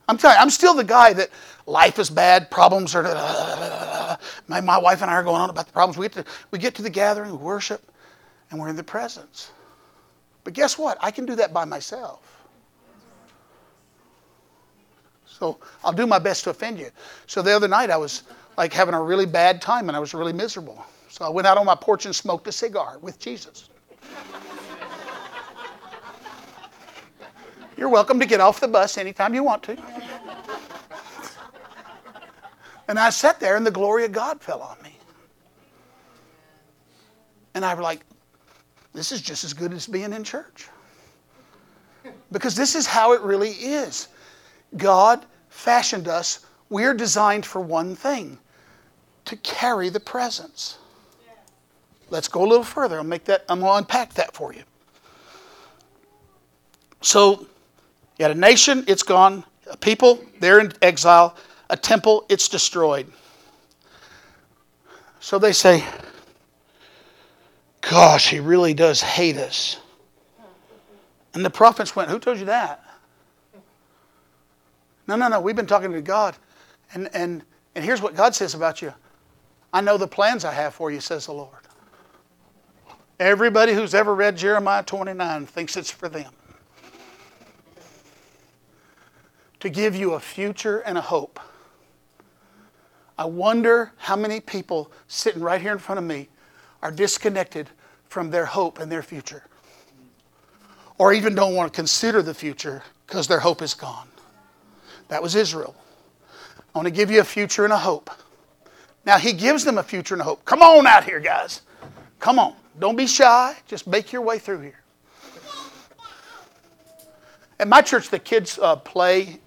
[0.08, 1.29] I'm telling you, I'm still the guy that
[1.65, 3.03] life is bad, problems are.
[4.47, 5.97] my, my wife and I are going on about the problems.
[5.97, 7.82] We get, to, we get to the gathering, we worship,
[8.49, 9.51] and we're in the presence.
[10.43, 10.97] But guess what?
[11.01, 12.43] I can do that by myself.
[15.25, 16.89] So I'll do my best to offend you.
[17.27, 18.23] So the other night I was
[18.58, 20.86] like having a really bad time and I was really miserable.
[21.10, 23.69] So I went out on my porch and smoked a cigar with Jesus.
[27.75, 29.77] You're welcome to get off the bus anytime you want to.
[32.88, 34.97] And I sat there, and the glory of God fell on me.
[37.56, 38.06] And I was like,
[38.93, 40.67] this is just as good as being in church.
[42.32, 44.08] Because this is how it really is.
[44.77, 48.38] God fashioned us, we're designed for one thing
[49.25, 50.77] to carry the presence.
[52.10, 52.97] Let's go a little further.
[52.97, 54.63] I'll make that, I'm going to unpack that for you.
[57.01, 57.47] So,
[58.17, 59.43] you had a nation, it's gone.
[59.69, 61.36] A people, they're in exile.
[61.69, 63.12] A temple, it's destroyed.
[65.19, 65.84] So they say,
[67.89, 69.80] Gosh, he really does hate us.
[71.34, 72.84] And the prophets went, Who told you that?
[75.08, 75.41] No, no, no.
[75.41, 76.36] We've been talking to God.
[76.93, 77.43] And, and,
[77.76, 78.93] and here's what God says about you
[79.72, 81.52] I know the plans I have for you, says the Lord.
[83.19, 86.32] Everybody who's ever read Jeremiah 29 thinks it's for them.
[89.63, 91.39] to give you a future and a hope.
[93.17, 96.28] I wonder how many people sitting right here in front of me
[96.84, 97.69] are disconnected
[98.10, 99.41] from their hope and their future.
[100.98, 104.10] Or even don't want to consider the future because their hope is gone.
[105.08, 105.75] That was Israel.
[106.75, 108.12] I want to give you a future and a hope.
[109.06, 110.44] Now, he gives them a future and a hope.
[110.44, 111.62] Come on out here, guys.
[112.19, 112.56] Come on.
[112.77, 113.56] Don't be shy.
[113.65, 114.79] Just make your way through here.
[117.60, 119.40] At my church, the kids uh, play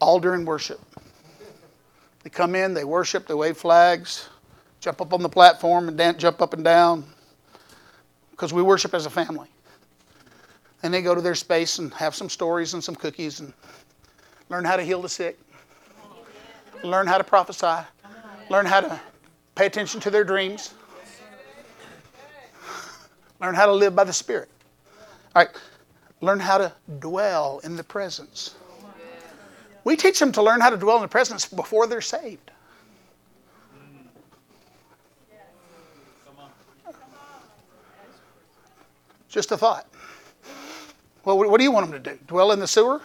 [0.00, 0.80] all during worship.
[2.24, 4.28] They come in, they worship, they wave flags,
[4.80, 7.04] jump up on the platform and dance, jump up and down
[8.30, 9.48] because we worship as a family.
[10.82, 13.52] And they go to their space and have some stories and some cookies and
[14.48, 15.38] learn how to heal the sick,
[16.84, 17.84] learn how to prophesy,
[18.48, 19.00] learn how to
[19.56, 20.74] pay attention to their dreams,
[23.40, 24.48] learn how to live by the Spirit.
[25.34, 25.50] All right,
[26.20, 28.54] learn how to dwell in the presence.
[29.82, 32.52] We teach them to learn how to dwell in the presence before they're saved.
[39.28, 39.86] Just a thought.
[41.24, 42.18] Well, what do you want them to do?
[42.26, 43.02] Dwell in the sewer?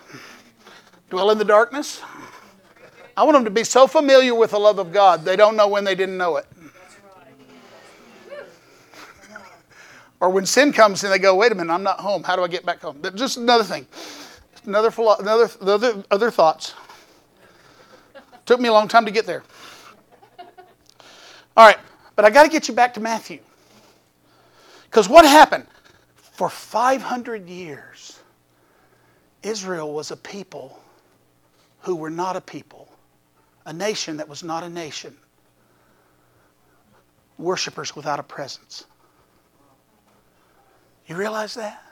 [1.09, 2.01] Dwell in the darkness?
[3.15, 5.67] I want them to be so familiar with the love of God, they don't know
[5.67, 6.45] when they didn't know it.
[10.23, 12.23] or when sin comes and they go, wait a minute, I'm not home.
[12.23, 13.01] How do I get back home?
[13.13, 13.85] Just another thing.
[14.65, 16.75] Another, another, other, other thoughts.
[18.45, 19.43] Took me a long time to get there.
[21.57, 21.77] All right,
[22.15, 23.39] but I got to get you back to Matthew.
[24.85, 25.67] Because what happened?
[26.33, 28.19] For 500 years,
[29.43, 30.79] Israel was a people
[31.81, 32.89] who were not a people,
[33.67, 35.15] a nation that was not a nation,
[37.37, 38.85] worshippers without a presence.
[41.05, 41.83] You realize that?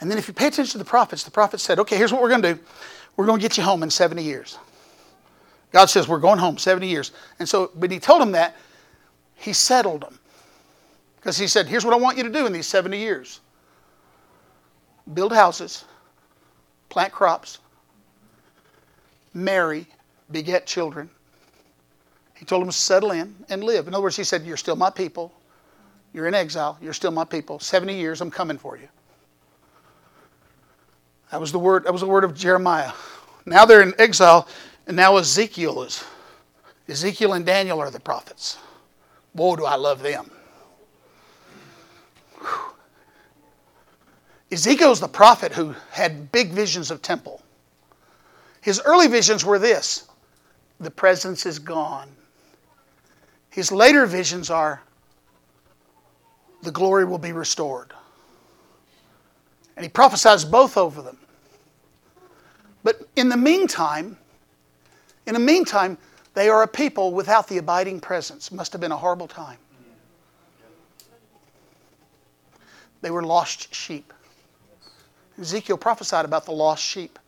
[0.00, 2.20] And then if you pay attention to the prophets, the prophets said, okay, here's what
[2.20, 2.60] we're going to do.
[3.16, 4.58] We're going to get you home in 70 years.
[5.72, 7.12] God says, we're going home 70 years.
[7.38, 8.54] And so, when he told them that,
[9.34, 10.18] he settled them.
[11.24, 13.40] Because he said, here's what I want you to do in these 70 years
[15.14, 15.86] build houses,
[16.90, 17.60] plant crops,
[19.32, 19.86] marry,
[20.30, 21.08] beget children.
[22.34, 23.88] He told them to settle in and live.
[23.88, 25.32] In other words, he said, You're still my people.
[26.12, 26.76] You're in exile.
[26.82, 27.58] You're still my people.
[27.58, 28.88] 70 years, I'm coming for you.
[31.30, 32.92] That was the word, that was the word of Jeremiah.
[33.46, 34.46] Now they're in exile,
[34.86, 36.04] and now Ezekiel is.
[36.86, 38.58] Ezekiel and Daniel are the prophets.
[39.34, 40.30] Boy, do I love them.
[44.54, 47.42] Ezekiel's the prophet who had big visions of temple.
[48.60, 50.08] His early visions were this
[50.78, 52.08] the presence is gone.
[53.50, 54.80] His later visions are
[56.62, 57.92] the glory will be restored.
[59.76, 61.18] And he prophesies both over them.
[62.84, 64.16] But in the meantime,
[65.26, 65.98] in the meantime,
[66.34, 68.52] they are a people without the abiding presence.
[68.52, 69.58] Must have been a horrible time.
[73.00, 74.12] They were lost sheep.
[75.40, 77.18] Ezekiel prophesied about the lost sheep.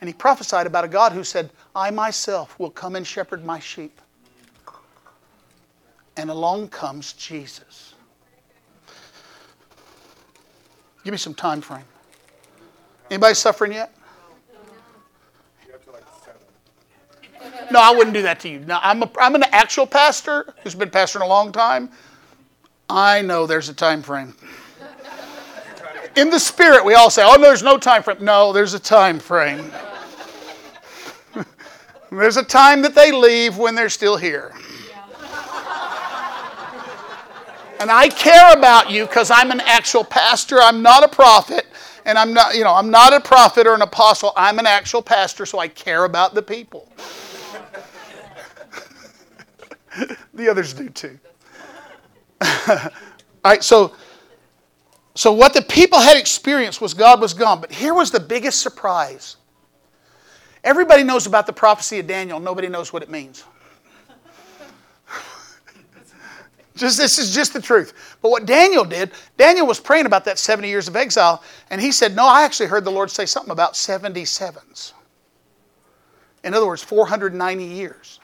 [0.00, 3.60] And he prophesied about a God who said, I myself will come and shepherd my
[3.60, 4.00] sheep.
[6.16, 7.94] And along comes Jesus.
[11.04, 11.84] Give me some time frame.
[13.10, 13.94] Anybody suffering yet?
[17.70, 18.60] No, I wouldn't do that to you.
[18.60, 21.90] No, I'm, a, I'm an actual pastor who's been pastoring a long time.
[22.88, 24.34] I know there's a time frame.
[26.16, 28.18] In the spirit, we all say, oh, no, there's no time frame.
[28.20, 29.72] No, there's a time frame.
[32.10, 34.52] there's a time that they leave when they're still here.
[37.80, 40.60] And I care about you because I'm an actual pastor.
[40.60, 41.66] I'm not a prophet.
[42.04, 44.32] And I'm not, you know, I'm not a prophet or an apostle.
[44.36, 46.88] I'm an actual pastor, so I care about the people.
[50.34, 51.18] the others do too.
[52.68, 52.90] All
[53.44, 53.94] right, so
[55.14, 57.60] so what the people had experienced was God was gone.
[57.60, 59.36] But here was the biggest surprise.
[60.64, 62.40] Everybody knows about the prophecy of Daniel.
[62.40, 63.44] Nobody knows what it means.
[66.76, 68.16] just this is just the truth.
[68.22, 71.92] But what Daniel did, Daniel was praying about that 70 years of exile, and he
[71.92, 74.92] said, No, I actually heard the Lord say something about 77s.
[76.44, 78.18] In other words, 490 years.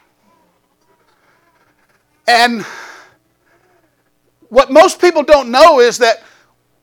[2.27, 2.65] And
[4.49, 6.23] what most people don't know is that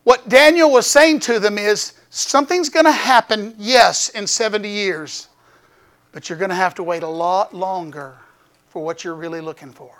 [0.07, 5.27] what Daniel was saying to them is something's going to happen, yes, in 70 years,
[6.13, 8.15] but you're going to have to wait a lot longer
[8.69, 9.91] for what you're really looking for.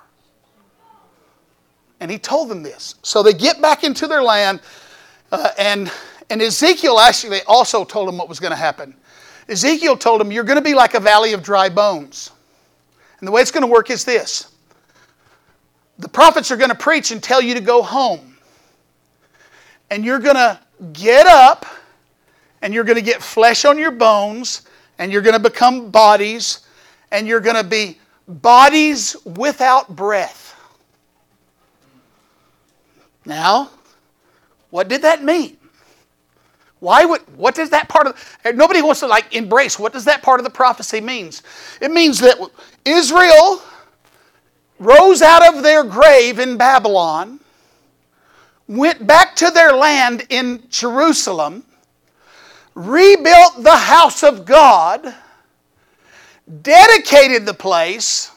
[1.99, 2.95] And he told them this.
[3.03, 4.61] So they get back into their land,
[5.33, 5.91] uh, and,
[6.31, 8.95] and Ezekiel actually also told them what was going to happen.
[9.49, 12.31] Ezekiel told them, You're going to be like a valley of dry bones.
[13.19, 14.53] And the way it's going to work is this
[15.99, 18.36] the prophets are going to preach and tell you to go home.
[19.91, 20.59] And you're going to
[20.93, 21.67] get up
[22.63, 24.63] and you're going to get flesh on your bones
[24.99, 26.61] and you're going to become bodies
[27.13, 30.55] and you're going to be bodies without breath.
[33.25, 33.71] Now,
[34.71, 35.57] what did that mean?
[36.81, 40.05] Why would what does that part of eh, nobody wants to like embrace what does
[40.05, 41.43] that part of the prophecy means?
[41.81, 42.39] It means that
[42.85, 43.63] Israel
[44.79, 47.41] rose out of their grave in Babylon,
[48.69, 51.65] went back to their land in Jerusalem,
[52.75, 55.15] rebuilt the house of God,
[56.63, 58.31] dedicated the place,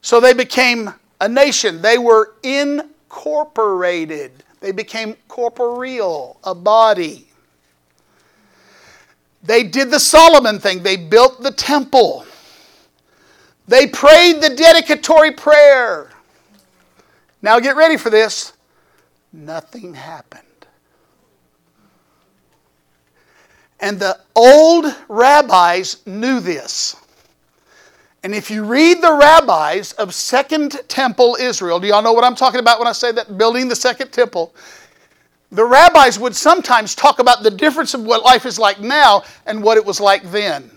[0.00, 1.80] so they became a nation.
[1.82, 7.26] They were incorporated, they became corporeal, a body.
[9.42, 12.24] They did the Solomon thing, they built the temple.
[13.66, 16.10] They prayed the dedicatory prayer.
[17.40, 18.53] Now get ready for this.
[19.34, 20.42] Nothing happened.
[23.80, 26.94] And the old rabbis knew this.
[28.22, 32.36] And if you read the rabbis of Second Temple Israel, do y'all know what I'm
[32.36, 34.54] talking about when I say that building the Second Temple?
[35.50, 39.62] The rabbis would sometimes talk about the difference of what life is like now and
[39.62, 40.70] what it was like then.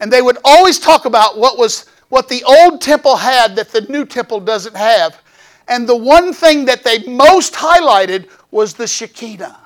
[0.00, 3.80] And they would always talk about what was what the old temple had that the
[3.82, 5.20] new temple doesn't have.
[5.68, 9.58] And the one thing that they most highlighted was the Shekinah.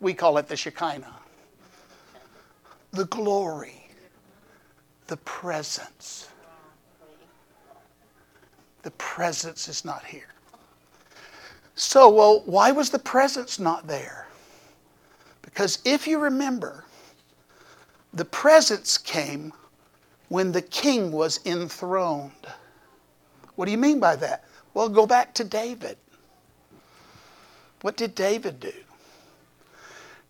[0.00, 1.14] We call it the Shekinah.
[2.92, 3.82] The glory
[5.12, 6.30] the presence.
[8.82, 10.32] The presence is not here.
[11.74, 14.26] So, well, why was the presence not there?
[15.42, 16.86] Because if you remember,
[18.14, 19.52] the presence came
[20.30, 22.46] when the king was enthroned.
[23.56, 24.44] What do you mean by that?
[24.74, 25.96] Well, go back to David.
[27.82, 28.72] What did David do?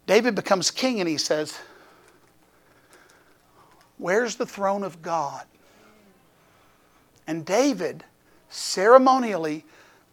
[0.06, 1.58] David becomes king and he says,
[3.98, 5.44] Where's the throne of God?
[7.26, 8.04] And David
[8.48, 9.64] ceremonially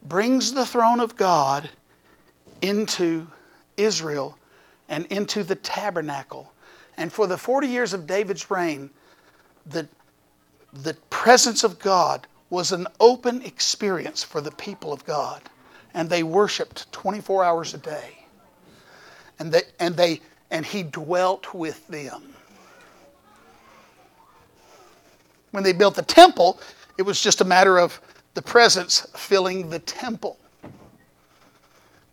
[0.02, 1.68] brings the throne of God
[2.62, 3.26] into
[3.76, 4.38] Israel
[4.88, 6.52] and into the tabernacle.
[6.96, 8.90] And for the 40 years of David's reign,
[9.66, 9.88] the,
[10.72, 15.40] the presence of God was an open experience for the people of God.
[15.94, 18.18] And they worshiped 24 hours a day.
[19.38, 20.20] And, they, and, they,
[20.50, 22.34] and he dwelt with them.
[25.52, 26.60] When they built the temple,
[26.98, 28.00] it was just a matter of
[28.34, 30.38] the presence filling the temple.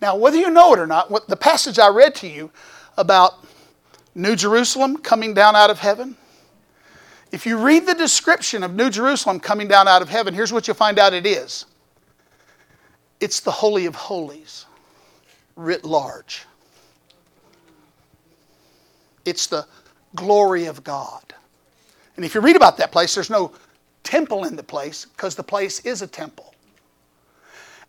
[0.02, 2.52] Now, whether you know it or not, what the passage I read to you
[2.98, 3.46] about
[4.16, 6.16] New Jerusalem coming down out of heaven,
[7.32, 10.68] if you read the description of New Jerusalem coming down out of heaven, here's what
[10.68, 11.66] you'll find out it is
[13.20, 14.66] it's the Holy of Holies,
[15.56, 16.46] writ large.
[19.26, 19.68] It's the
[20.16, 21.34] glory of God.
[22.16, 23.52] And if you read about that place, there's no
[24.04, 26.54] temple in the place because the place is a temple.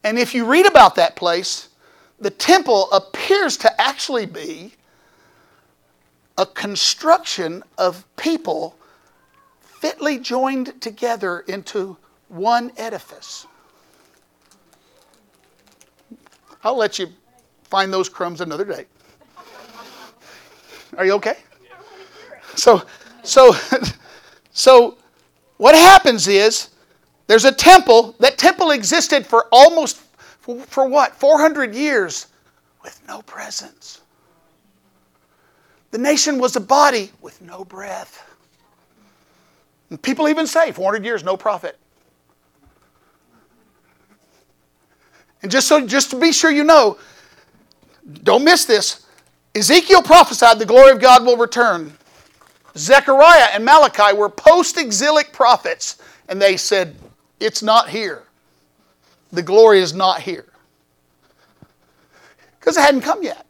[0.05, 1.69] And if you read about that place,
[2.19, 4.73] the temple appears to actually be
[6.37, 8.78] a construction of people
[9.79, 11.97] fitly joined together into
[12.29, 13.47] one edifice.
[16.65, 17.09] I'll let you
[17.65, 18.87] find those crumbs another day.
[20.97, 21.37] Are you okay?
[22.55, 22.83] So,
[23.23, 23.55] so
[24.59, 24.99] So,
[25.59, 26.71] what happens is
[27.29, 28.17] there's a temple.
[28.19, 29.99] That temple existed for almost,
[30.41, 31.15] for, for what?
[31.15, 32.27] 400 years
[32.83, 34.01] with no presence.
[35.93, 38.28] The nation was a body with no breath.
[39.91, 41.79] And people even say 400 years, no prophet.
[45.43, 46.99] And just so, just to be sure you know,
[48.23, 49.07] don't miss this.
[49.55, 51.93] Ezekiel prophesied the glory of God will return.
[52.77, 56.95] Zechariah and Malachi were post exilic prophets, and they said,
[57.41, 58.25] It's not here.
[59.33, 60.47] The glory is not here.
[62.59, 63.47] Because it hadn't come yet.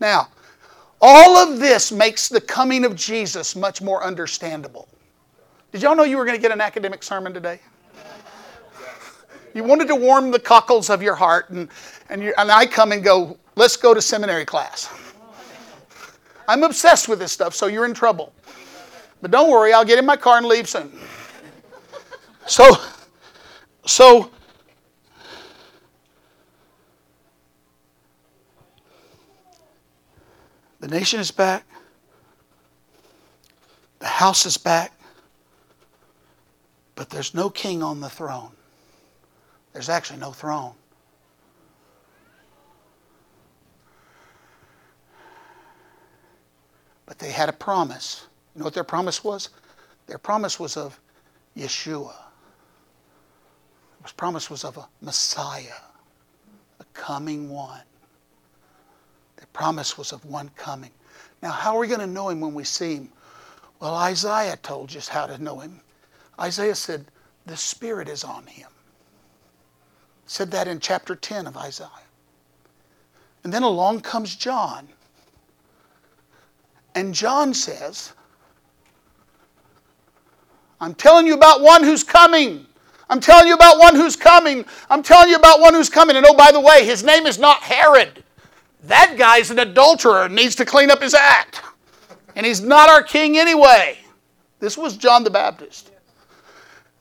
[0.00, 0.28] Now,
[1.00, 4.88] all of this makes the coming of Jesus much more understandable.
[5.72, 7.60] Did y'all know you were going to get an academic sermon today?
[9.54, 11.68] You wanted to warm the cockles of your heart, and,
[12.10, 14.88] and, and I come and go, let's go to seminary class.
[16.48, 18.32] I'm obsessed with this stuff, so you're in trouble.
[19.22, 20.92] But don't worry, I'll get in my car and leave soon.
[22.46, 22.76] So,
[23.86, 24.30] so
[30.86, 31.64] the nation is back.
[33.98, 34.92] The house is back.
[36.94, 38.52] But there's no king on the throne.
[39.72, 40.74] There's actually no throne.
[47.04, 48.26] But they had a promise.
[48.54, 49.48] You know what their promise was?
[50.06, 51.00] Their promise was of
[51.56, 52.14] Yeshua.
[54.02, 55.82] Their promise was of a Messiah,
[56.78, 57.82] a coming one.
[59.56, 60.90] Promise was of one coming.
[61.40, 63.08] Now, how are we going to know him when we see him?
[63.80, 65.80] Well, Isaiah told us how to know him.
[66.38, 67.06] Isaiah said,
[67.46, 68.68] The Spirit is on him.
[70.26, 71.88] Said that in chapter 10 of Isaiah.
[73.44, 74.88] And then along comes John.
[76.94, 78.12] And John says,
[80.82, 82.66] I'm telling you about one who's coming.
[83.08, 84.66] I'm telling you about one who's coming.
[84.90, 86.14] I'm telling you about one who's coming.
[86.14, 88.22] And oh, by the way, his name is not Herod.
[88.88, 91.60] That guy's an adulterer needs to clean up his act.
[92.34, 93.98] And he's not our king anyway.
[94.60, 95.90] This was John the Baptist.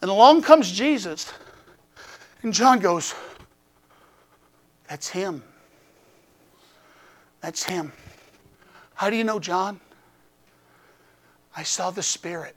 [0.02, 1.32] And along comes Jesus.
[2.42, 3.14] And John goes,
[4.88, 5.44] That's him.
[7.42, 7.92] That's him.
[8.94, 9.80] How do you know, John?
[11.56, 12.56] I saw the Spirit.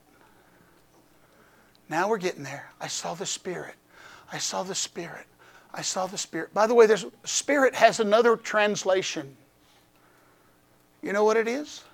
[1.89, 2.70] Now we're getting there.
[2.81, 3.74] I saw the Spirit.
[4.33, 5.26] I saw the Spirit.
[5.73, 6.53] I saw the Spirit.
[6.55, 9.37] By the way, there's Spirit has another translation.
[11.03, 11.85] You know what it is?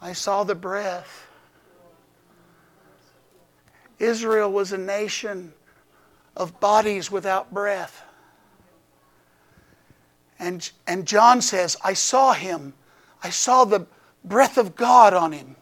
[0.00, 1.26] I saw the breath.
[3.98, 5.52] Israel was a nation
[6.36, 8.02] of bodies without breath.
[10.38, 12.74] And, and John says, I saw him.
[13.22, 13.86] I saw the
[14.24, 15.56] breath of God on him.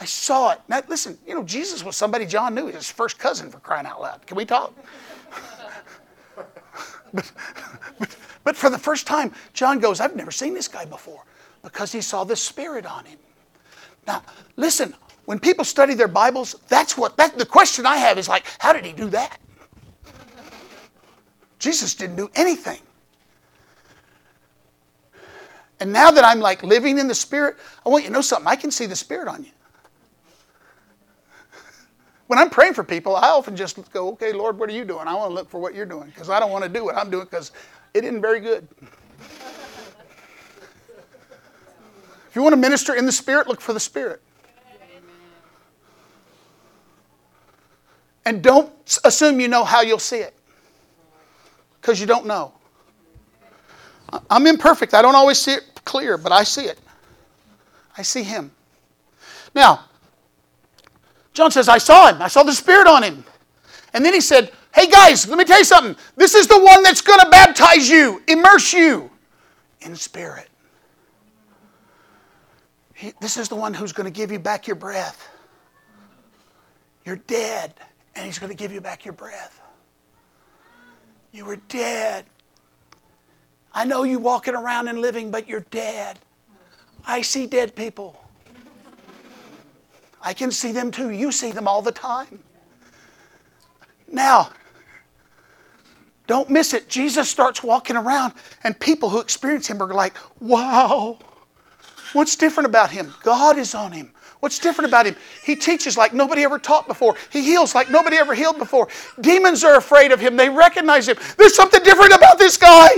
[0.00, 0.60] I saw it.
[0.68, 2.68] Now, listen, you know, Jesus was somebody John knew.
[2.68, 4.26] His first cousin, for crying out loud.
[4.26, 4.72] Can we talk?
[7.12, 7.30] But,
[7.98, 11.24] but, but for the first time, John goes, I've never seen this guy before
[11.62, 13.18] because he saw the Spirit on him.
[14.06, 14.22] Now,
[14.56, 14.94] listen,
[15.26, 18.72] when people study their Bibles, that's what that, the question I have is like, how
[18.72, 19.38] did he do that?
[21.58, 22.80] Jesus didn't do anything.
[25.80, 28.48] And now that I'm like living in the Spirit, I want you to know something.
[28.48, 29.50] I can see the Spirit on you.
[32.28, 35.08] When I'm praying for people, I often just go, okay, Lord, what are you doing?
[35.08, 36.94] I want to look for what you're doing because I don't want to do what
[36.94, 37.52] I'm doing because
[37.94, 38.68] it isn't very good.
[42.28, 44.20] if you want to minister in the Spirit, look for the Spirit.
[48.26, 48.70] And don't
[49.04, 50.34] assume you know how you'll see it
[51.80, 52.52] because you don't know.
[54.28, 54.92] I'm imperfect.
[54.92, 56.78] I don't always see it clear, but I see it.
[57.96, 58.50] I see Him.
[59.54, 59.87] Now,
[61.38, 62.20] John says, I saw him.
[62.20, 63.24] I saw the Spirit on him.
[63.94, 65.96] And then he said, Hey guys, let me tell you something.
[66.16, 69.10] This is the one that's going to baptize you, immerse you
[69.80, 70.48] in spirit.
[72.94, 75.28] He, this is the one who's going to give you back your breath.
[77.04, 77.74] You're dead,
[78.14, 79.60] and he's going to give you back your breath.
[81.32, 82.24] You were dead.
[83.72, 86.18] I know you walking around and living, but you're dead.
[87.06, 88.20] I see dead people.
[90.22, 91.10] I can see them too.
[91.10, 92.40] You see them all the time.
[94.10, 94.50] Now,
[96.26, 96.88] don't miss it.
[96.88, 101.18] Jesus starts walking around, and people who experience him are like, wow,
[102.12, 103.14] what's different about him?
[103.22, 104.12] God is on him.
[104.40, 105.16] What's different about him?
[105.42, 107.16] He teaches like nobody ever taught before.
[107.30, 108.88] He heals like nobody ever healed before.
[109.20, 110.36] Demons are afraid of him.
[110.36, 111.16] They recognize him.
[111.36, 112.88] There's something different about this guy.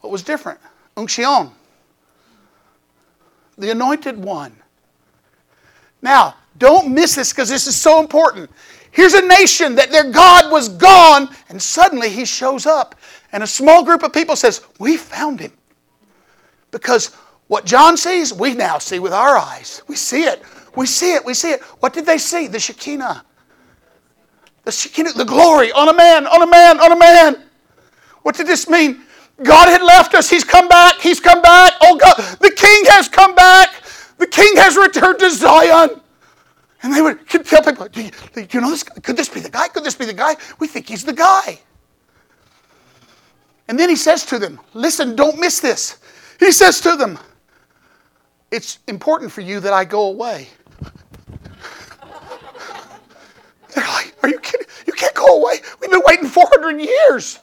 [0.00, 0.60] What was different?
[0.96, 1.50] Unction.
[3.56, 4.54] The anointed one.
[6.04, 8.50] Now, don't miss this because this is so important.
[8.90, 12.94] Here's a nation that their God was gone, and suddenly he shows up,
[13.32, 15.52] and a small group of people says, We found him.
[16.70, 17.14] Because
[17.48, 19.82] what John sees, we now see with our eyes.
[19.88, 20.42] We see it.
[20.76, 21.24] We see it.
[21.24, 21.62] We see it.
[21.80, 22.48] What did they see?
[22.48, 23.24] The Shekinah.
[24.64, 27.44] The Shekinah, the glory on a man, on a man, on a man.
[28.22, 29.00] What did this mean?
[29.42, 30.28] God had left us.
[30.28, 31.00] He's come back.
[31.00, 31.72] He's come back.
[31.80, 33.83] Oh God, the King has come back.
[34.18, 36.00] The king has returned to Zion.
[36.82, 38.82] And they would tell people, do you, do you know this?
[38.82, 39.68] Could this be the guy?
[39.68, 40.36] Could this be the guy?
[40.58, 41.58] We think he's the guy.
[43.68, 45.98] And then he says to them, Listen, don't miss this.
[46.38, 47.18] He says to them,
[48.50, 50.48] It's important for you that I go away.
[53.74, 54.66] They're like, Are you kidding?
[54.86, 55.60] You can't go away.
[55.80, 57.40] We've been waiting 400 years.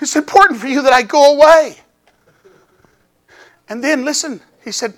[0.00, 1.78] It's important for you that I go away.
[3.68, 4.94] And then, listen, he said,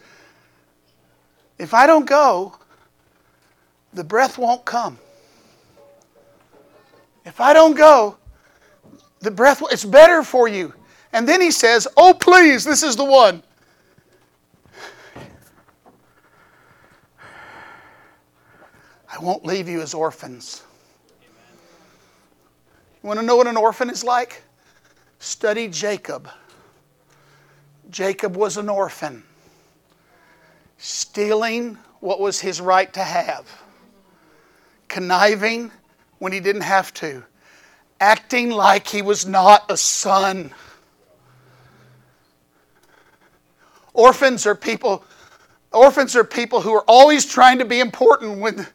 [1.59, 2.57] if I don't go,
[3.93, 4.99] the breath won't come.
[7.25, 8.19] If I don't go,
[9.21, 10.75] the breath, it's better for you.
[11.13, 13.43] And then he says, Oh, please, this is the one.
[19.11, 20.65] I won't leave you as orphans.
[23.03, 24.43] You want to know what an orphan is like?
[25.21, 26.29] Study Jacob.
[27.91, 29.23] Jacob was an orphan
[30.79, 33.47] stealing what was his right to have,
[34.89, 35.71] conniving
[36.19, 37.25] when he didn't have to,
[38.01, 40.53] acting like he was not a son.
[43.93, 45.05] Orphans are people
[45.73, 48.67] orphans are people who are always trying to be important when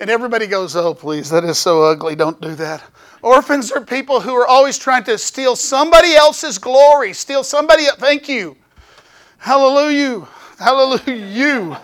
[0.00, 2.14] and everybody goes, "Oh, please, that is so ugly.
[2.14, 2.82] Don't do that."
[3.20, 8.28] Orphans are people who are always trying to steal somebody else's glory, steal somebody thank
[8.28, 8.56] you.
[9.38, 10.26] Hallelujah.
[10.58, 11.26] Hallelujah.
[11.26, 11.76] You.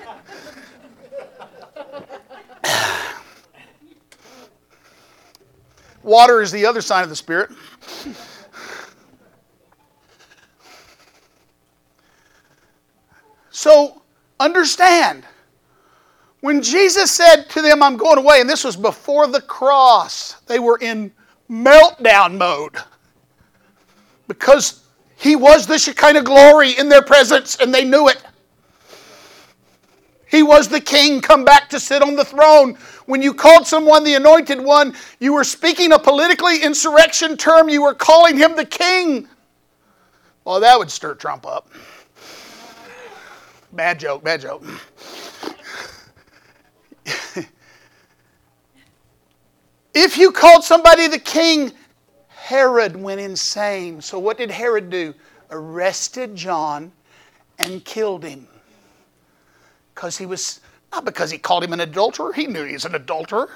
[6.02, 7.50] Water is the other sign of the Spirit.
[13.50, 14.02] So
[14.40, 15.24] understand,
[16.40, 20.58] when Jesus said to them, I'm going away, and this was before the cross, they
[20.58, 21.12] were in
[21.48, 22.76] meltdown mode
[24.28, 24.82] because
[25.16, 28.22] he was the Shekinah glory in their presence and they knew it.
[30.34, 32.74] He was the king come back to sit on the throne.
[33.06, 37.68] When you called someone the anointed one, you were speaking a politically insurrection term.
[37.68, 39.28] You were calling him the king.
[40.44, 41.68] Well, that would stir Trump up.
[43.70, 44.64] Bad joke, bad joke.
[49.94, 51.70] if you called somebody the king,
[52.26, 54.00] Herod went insane.
[54.00, 55.14] So, what did Herod do?
[55.52, 56.90] Arrested John
[57.60, 58.48] and killed him.
[59.94, 60.60] Because he was,
[60.92, 63.50] not because he called him an adulterer, he knew he was an adulterer.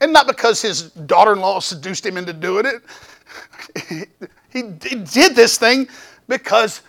[0.00, 4.08] And not because his daughter in law seduced him into doing it.
[4.50, 5.88] he, he did this thing
[6.26, 6.80] because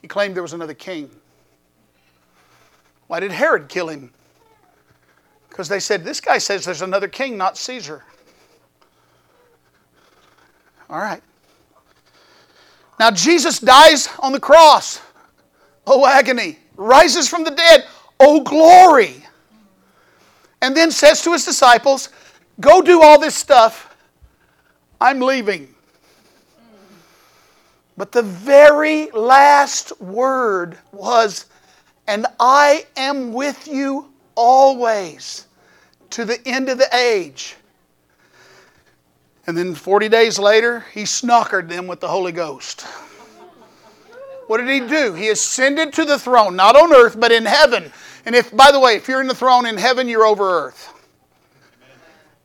[0.00, 1.10] he claimed there was another king.
[3.08, 4.10] Why did Herod kill him?
[5.48, 8.04] Because they said, This guy says there's another king, not Caesar.
[10.88, 11.22] All right.
[12.98, 15.00] Now, Jesus dies on the cross.
[15.86, 16.58] Oh, agony.
[16.76, 17.86] Rises from the dead.
[18.18, 19.24] Oh, glory.
[20.62, 22.08] And then says to his disciples,
[22.60, 23.96] Go do all this stuff.
[25.00, 25.74] I'm leaving.
[27.96, 31.46] But the very last word was,
[32.06, 35.46] And I am with you always
[36.10, 37.56] to the end of the age.
[39.46, 42.86] And then 40 days later, he snockered them with the Holy Ghost.
[44.46, 45.14] What did he do?
[45.14, 47.90] He ascended to the throne, not on earth, but in heaven.
[48.26, 50.90] And if, by the way, if you're in the throne in heaven, you're over earth.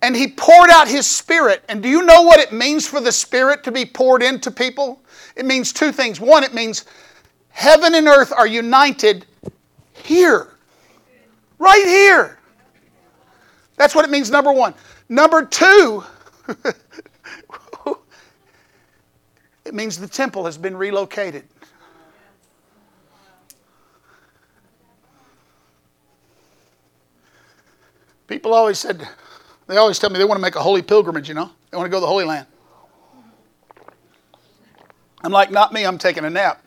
[0.01, 1.63] And he poured out his spirit.
[1.67, 5.01] And do you know what it means for the spirit to be poured into people?
[5.35, 6.21] It means two things.
[6.21, 6.85] One, it means
[7.49, 9.25] heaven and earth are united
[9.93, 10.55] here,
[11.57, 12.39] right here.
[13.75, 14.73] That's what it means, number one.
[15.09, 16.03] Number two,
[19.65, 21.43] it means the temple has been relocated.
[28.29, 29.05] People always said,
[29.65, 31.49] they always tell me they want to make a holy pilgrimage, you know?
[31.71, 32.45] They want to go to the Holy Land.
[35.23, 36.63] I'm like, not me, I'm taking a nap.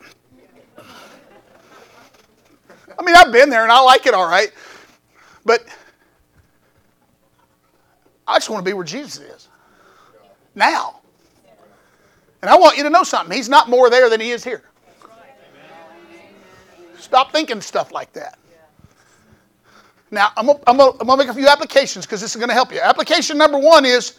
[2.99, 4.51] I mean, I've been there and I like it all right.
[5.45, 5.63] But
[8.27, 9.47] I just want to be where Jesus is.
[10.55, 10.99] Now.
[12.41, 13.35] And I want you to know something.
[13.35, 14.63] He's not more there than he is here.
[16.99, 18.37] Stop thinking stuff like that.
[20.13, 22.79] Now, I'm going to make a few applications because this is going to help you.
[22.79, 24.13] Application number one is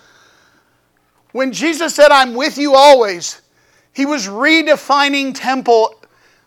[1.31, 3.43] when Jesus said, I'm with you always,
[3.93, 5.95] he was redefining temple.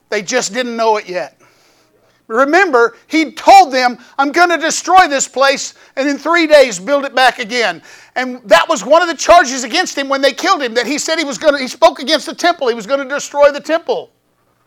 [0.09, 1.39] They just didn't know it yet.
[2.27, 7.05] Remember, he told them, I'm going to destroy this place and in three days build
[7.05, 7.81] it back again.
[8.17, 10.97] And that was one of the charges against him when they killed him, that he
[10.97, 12.67] said he was going to, he spoke against the temple.
[12.67, 14.11] He was going to destroy the temple,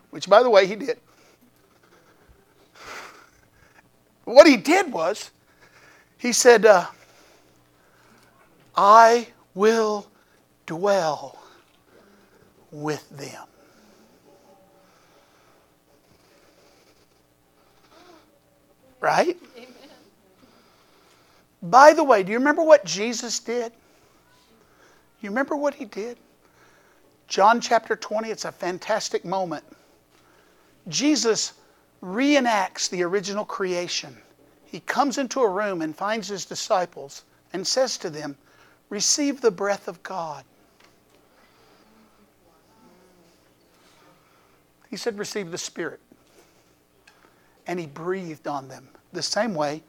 [0.09, 0.99] which, by the way, he did.
[4.25, 5.31] What he did was,
[6.17, 6.85] he said, uh,
[8.75, 10.07] I will
[10.65, 11.37] dwell
[12.71, 13.45] with them.
[18.99, 19.37] Right?
[19.57, 19.67] Amen.
[21.63, 23.71] By the way, do you remember what Jesus did?
[25.21, 26.17] You remember what he did?
[27.27, 29.63] John chapter 20, it's a fantastic moment.
[30.87, 31.53] Jesus
[32.03, 34.17] reenacts the original creation.
[34.65, 37.23] He comes into a room and finds his disciples
[37.53, 38.37] and says to them,
[38.89, 40.43] Receive the breath of God.
[44.89, 45.99] He said, Receive the Spirit.
[47.67, 49.83] And he breathed on them the same way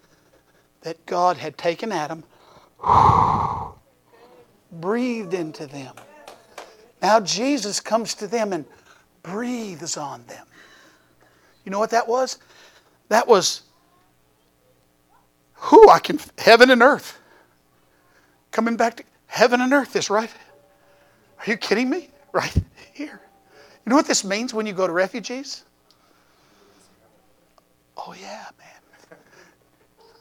[0.82, 2.24] that God had taken Adam,
[4.70, 5.94] breathed into them.
[7.00, 8.64] Now Jesus comes to them and
[9.22, 10.46] breathes on them.
[11.64, 12.38] You know what that was?
[13.08, 13.62] That was,
[15.54, 17.18] who I can, heaven and earth.
[18.50, 20.30] Coming back to heaven and earth is right.
[21.38, 22.08] Are you kidding me?
[22.32, 22.54] Right
[22.94, 23.20] here.
[23.84, 25.64] You know what this means when you go to refugees?
[27.96, 29.18] Oh, yeah, man.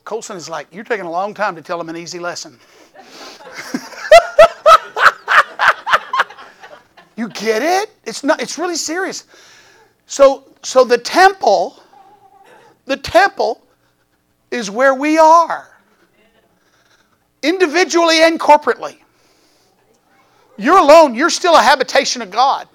[0.04, 2.60] Colson is like, You're taking a long time to tell them an easy lesson.
[7.16, 7.92] you get it?
[8.04, 9.26] It's not it's really serious.
[10.12, 11.82] So so the temple,
[12.86, 13.66] the temple
[14.52, 15.70] is where we are.
[17.42, 18.98] Individually and corporately.
[20.58, 22.68] You're alone, you're still a habitation of God.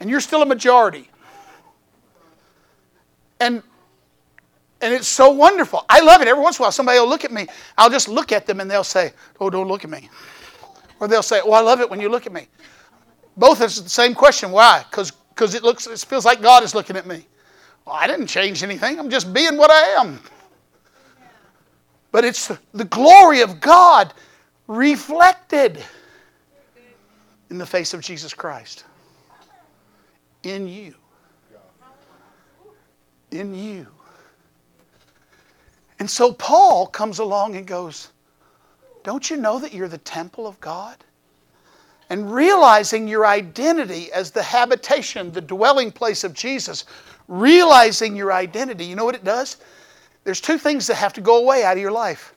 [0.00, 1.08] And you're still a majority.
[3.40, 3.62] And
[4.82, 5.82] and it's so wonderful.
[5.88, 6.28] I love it.
[6.28, 7.46] Every once in a while, somebody will look at me.
[7.78, 10.10] I'll just look at them and they'll say, Oh, don't look at me.
[11.00, 12.48] Or they'll say, Oh, I love it when you look at me.
[13.34, 14.50] Both is the same question.
[14.50, 14.84] Why?
[14.90, 15.14] Because
[15.54, 17.26] it looks it feels like God is looking at me.
[17.84, 18.98] Well, I didn't change anything.
[18.98, 20.18] I'm just being what I am.
[22.10, 24.14] But it's the glory of God
[24.66, 25.84] reflected
[27.50, 28.84] in the face of Jesus Christ.
[30.42, 30.94] In you.
[33.30, 33.86] In you.
[35.98, 38.08] And so Paul comes along and goes,
[39.02, 40.96] Don't you know that you're the temple of God?
[42.08, 46.84] And realizing your identity as the habitation, the dwelling place of Jesus,
[47.26, 49.56] realizing your identity, you know what it does?
[50.24, 52.34] There's two things that have to go away out of your life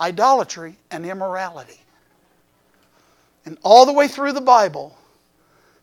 [0.00, 1.80] idolatry and immorality.
[3.44, 4.96] And all the way through the Bible,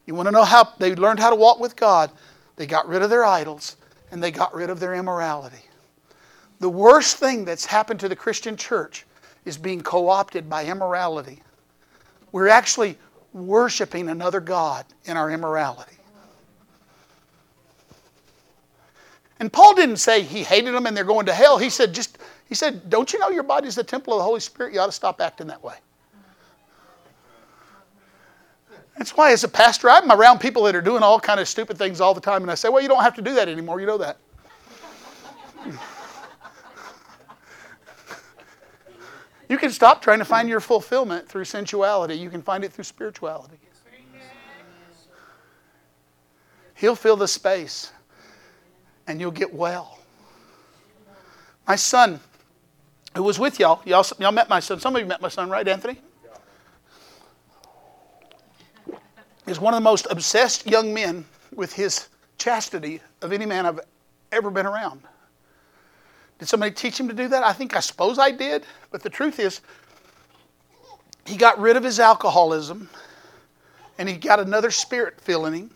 [0.05, 2.11] you want to know how they learned how to walk with God?
[2.55, 3.77] They got rid of their idols
[4.11, 5.63] and they got rid of their immorality.
[6.59, 9.05] The worst thing that's happened to the Christian church
[9.45, 11.41] is being co opted by immorality.
[12.31, 12.97] We're actually
[13.33, 15.95] worshiping another God in our immorality.
[19.39, 21.57] And Paul didn't say he hated them and they're going to hell.
[21.57, 22.17] He said, just,
[22.47, 24.73] he said, don't you know your body is the temple of the Holy Spirit?
[24.73, 25.75] You ought to stop acting that way.
[28.97, 31.77] That's why, as a pastor, I'm around people that are doing all kind of stupid
[31.77, 33.79] things all the time, and I say, "Well, you don't have to do that anymore.
[33.79, 34.17] You know that."
[39.49, 42.15] You can stop trying to find your fulfillment through sensuality.
[42.15, 43.57] You can find it through spirituality.
[46.75, 47.91] He'll fill the space,
[49.07, 49.99] and you'll get well.
[51.67, 52.21] My son,
[53.15, 54.79] who was with y'all, y'all, y'all met my son.
[54.79, 55.99] Some of you met my son, right, Anthony?
[59.49, 63.79] is one of the most obsessed young men with his chastity of any man I've
[64.31, 65.01] ever been around.
[66.39, 67.43] Did somebody teach him to do that?
[67.43, 69.61] I think I suppose I did, but the truth is,
[71.25, 72.89] he got rid of his alcoholism
[73.97, 75.71] and he got another spirit filling him.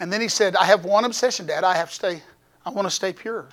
[0.00, 1.64] And then he said, I have one obsession, Dad.
[1.64, 2.22] I have to stay,
[2.66, 3.46] I want to stay pure.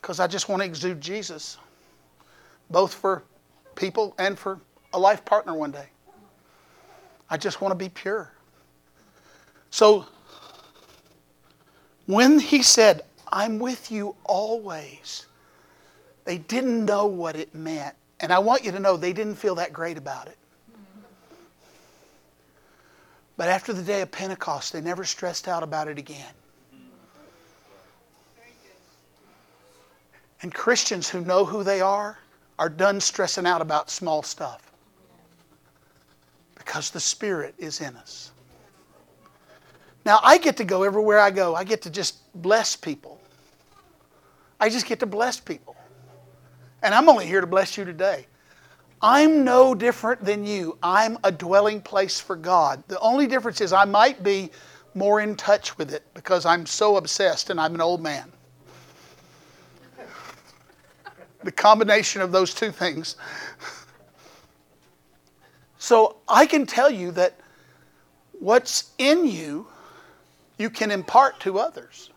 [0.00, 1.58] Because I just want to exude Jesus,
[2.70, 3.22] both for
[3.76, 4.58] people and for
[4.92, 5.86] a life partner one day.
[7.30, 8.32] I just want to be pure.
[9.70, 10.06] So
[12.06, 13.02] when he said,
[13.32, 15.26] I'm with you always,
[16.24, 17.96] they didn't know what it meant.
[18.20, 20.36] And I want you to know they didn't feel that great about it.
[23.36, 26.32] But after the day of Pentecost, they never stressed out about it again.
[30.42, 32.18] And Christians who know who they are
[32.58, 34.72] are done stressing out about small stuff
[36.56, 38.32] because the Spirit is in us.
[40.04, 41.54] Now, I get to go everywhere I go.
[41.54, 43.21] I get to just bless people.
[44.62, 45.74] I just get to bless people.
[46.84, 48.28] And I'm only here to bless you today.
[49.02, 50.78] I'm no different than you.
[50.80, 52.84] I'm a dwelling place for God.
[52.86, 54.52] The only difference is I might be
[54.94, 58.30] more in touch with it because I'm so obsessed and I'm an old man.
[61.42, 63.16] The combination of those two things
[65.76, 67.34] so I can tell you that
[68.38, 69.66] what's in you,
[70.56, 72.11] you can impart to others.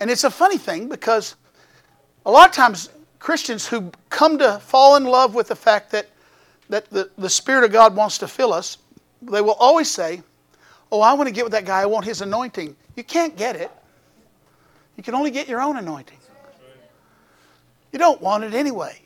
[0.00, 1.36] And it's a funny thing because
[2.24, 2.88] a lot of times
[3.18, 6.08] Christians who come to fall in love with the fact that,
[6.70, 8.78] that the, the Spirit of God wants to fill us,
[9.22, 10.22] they will always say,
[10.92, 11.82] Oh, I want to get with that guy.
[11.82, 12.74] I want his anointing.
[12.96, 13.70] You can't get it.
[14.96, 16.18] You can only get your own anointing.
[17.92, 19.00] You don't want it anyway.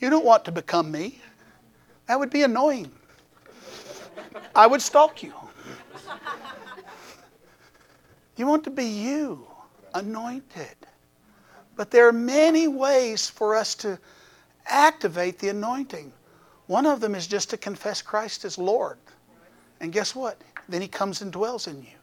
[0.00, 1.20] You don't want to become me.
[2.06, 2.90] That would be annoying.
[4.54, 5.32] I would stalk you.
[8.36, 9.46] You want to be you,
[9.94, 10.76] anointed.
[11.76, 13.98] But there are many ways for us to
[14.66, 16.12] activate the anointing.
[16.66, 18.98] One of them is just to confess Christ as Lord.
[19.80, 20.40] And guess what?
[20.68, 21.98] Then He comes and dwells in you.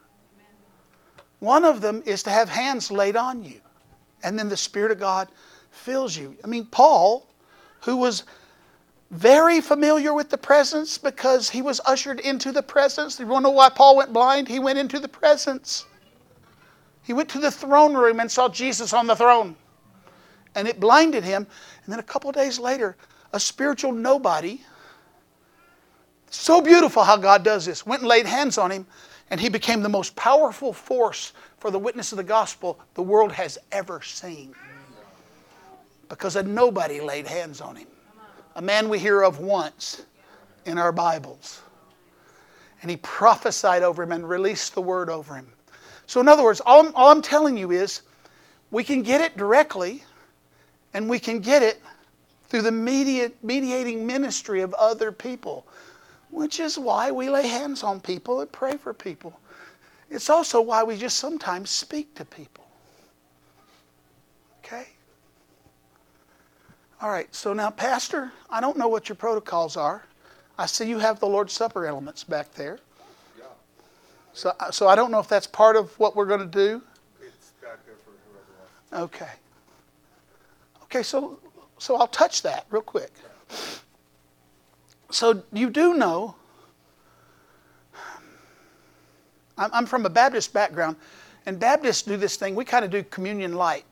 [1.40, 3.62] One of them is to have hands laid on you.
[4.24, 5.28] And then the Spirit of God
[5.70, 6.36] fills you.
[6.44, 7.28] I mean, Paul,
[7.82, 8.24] who was
[9.12, 13.20] very familiar with the presence because he was ushered into the presence.
[13.20, 14.48] You want to know why Paul went blind?
[14.48, 15.86] He went into the presence.
[17.08, 19.56] He went to the throne room and saw Jesus on the throne.
[20.56, 21.48] And it blinded him.
[21.86, 22.98] And then a couple days later,
[23.32, 24.60] a spiritual nobody,
[26.30, 28.86] so beautiful how God does this, went and laid hands on him,
[29.30, 33.32] and he became the most powerful force for the witness of the gospel the world
[33.32, 34.54] has ever seen.
[36.10, 37.88] Because a nobody laid hands on him
[38.58, 40.02] a man we hear of once
[40.66, 41.62] in our Bibles.
[42.82, 45.48] And he prophesied over him and released the word over him
[46.08, 48.02] So, in other words, all I'm, all I'm telling you is
[48.72, 50.04] we can get it directly
[50.94, 51.82] and we can get it
[52.48, 55.68] through the mediating ministry of other people,
[56.32, 59.38] which is why we lay hands on people and pray for people.
[60.10, 62.64] It's also why we just sometimes speak to people.
[64.64, 64.88] Okay?
[67.02, 70.04] All right, so now, Pastor, I don't know what your protocols are.
[70.58, 72.80] I see you have the Lord's Supper elements back there.
[74.38, 76.80] So, uh, so I don't know if that's part of what we're going to do.
[77.20, 78.46] It's back there for whoever
[78.92, 79.16] wants.
[79.16, 79.32] Okay.
[80.84, 81.40] Okay, so
[81.80, 83.12] so I'll touch that real quick.
[85.10, 86.36] So you do know,
[89.58, 90.98] I'm from a Baptist background,
[91.48, 92.54] and Baptists do this thing.
[92.54, 93.86] We kind of do communion light.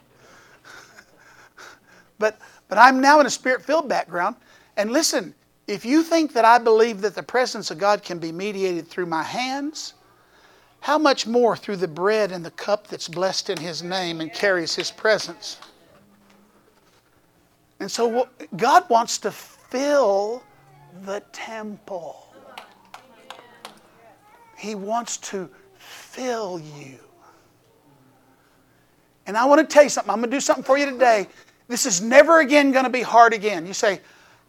[2.18, 4.36] but but I'm now in a spirit filled background.
[4.78, 5.36] And listen,
[5.70, 9.06] if you think that I believe that the presence of God can be mediated through
[9.06, 9.94] my hands,
[10.82, 14.34] how much more through the bread and the cup that's blessed in His name and
[14.34, 15.60] carries His presence?
[17.80, 20.44] And so God wants to fill
[21.06, 22.34] the temple.
[24.58, 25.48] He wants to
[25.78, 26.98] fill you.
[29.28, 30.10] And I want to tell you something.
[30.12, 31.28] I'm going to do something for you today.
[31.68, 33.68] This is never again going to be hard again.
[33.68, 34.02] You say,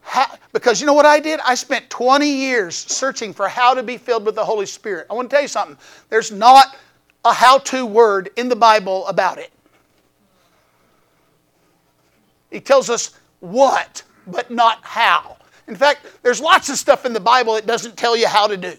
[0.02, 1.40] how, because you know what I did?
[1.40, 5.06] I spent 20 years searching for how to be filled with the Holy Spirit.
[5.10, 5.76] I want to tell you something.
[6.08, 6.76] There's not
[7.24, 9.52] a how to word in the Bible about it.
[12.50, 15.36] He tells us what, but not how.
[15.68, 18.56] In fact, there's lots of stuff in the Bible that doesn't tell you how to
[18.56, 18.72] do.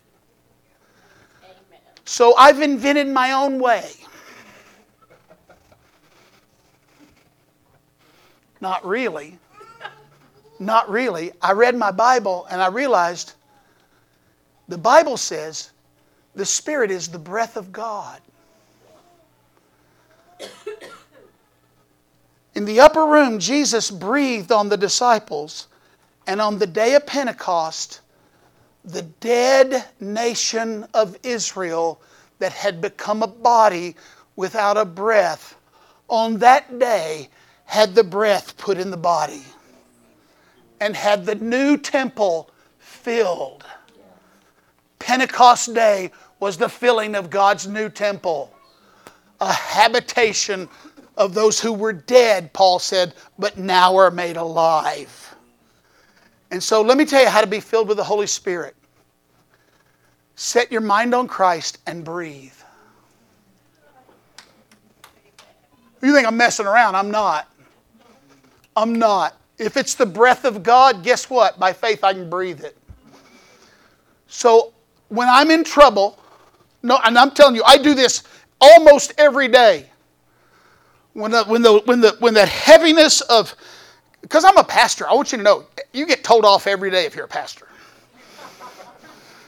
[2.04, 3.90] So I've invented my own way.
[8.60, 9.40] Not really.
[10.62, 11.32] Not really.
[11.42, 13.34] I read my Bible and I realized
[14.68, 15.72] the Bible says
[16.36, 18.22] the Spirit is the breath of God.
[22.54, 25.68] In the upper room, Jesus breathed on the disciples,
[26.28, 28.02] and on the day of Pentecost,
[28.86, 32.00] the dead nation of Israel
[32.38, 33.96] that had become a body
[34.36, 35.56] without a breath,
[36.08, 37.30] on that day
[37.66, 39.44] had the breath put in the body
[40.82, 43.64] and had the new temple filled.
[45.00, 48.52] Pentecost Day was the filling of God's new temple,
[49.40, 50.68] a habitation
[51.18, 55.36] of those who were dead, Paul said, but now are made alive.
[56.50, 58.76] And so let me tell you how to be filled with the Holy Spirit.
[60.36, 62.54] Set your mind on Christ and breathe.
[66.02, 66.96] You think I'm messing around?
[66.96, 67.48] I'm not.
[68.76, 69.38] I'm not.
[69.62, 71.60] If it's the breath of God, guess what?
[71.60, 72.76] By faith, I can breathe it.
[74.26, 74.74] So
[75.10, 76.18] when I'm in trouble,
[76.82, 78.24] no, and I'm telling you, I do this
[78.60, 79.86] almost every day.
[81.14, 83.54] When the, when the, when the, when the heaviness of,
[84.24, 87.06] because I'm a pastor, I want you to know, you get told off every day
[87.06, 87.68] if you're a pastor.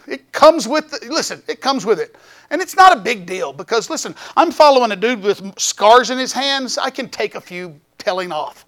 [0.05, 2.15] It comes with, the, listen, it comes with it.
[2.51, 6.19] And it's not a big deal because, listen, I'm following a dude with scars in
[6.19, 6.77] his hands.
[6.77, 8.67] I can take a few telling off.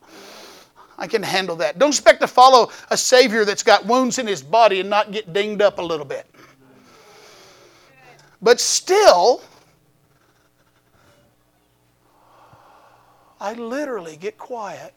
[0.98, 1.78] I can handle that.
[1.78, 5.34] Don't expect to follow a Savior that's got wounds in his body and not get
[5.34, 6.26] dinged up a little bit.
[8.42, 9.42] But still,
[13.40, 14.94] I literally get quiet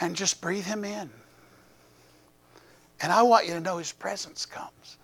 [0.00, 1.10] and just breathe Him in.
[3.00, 4.96] And I want you to know His presence comes.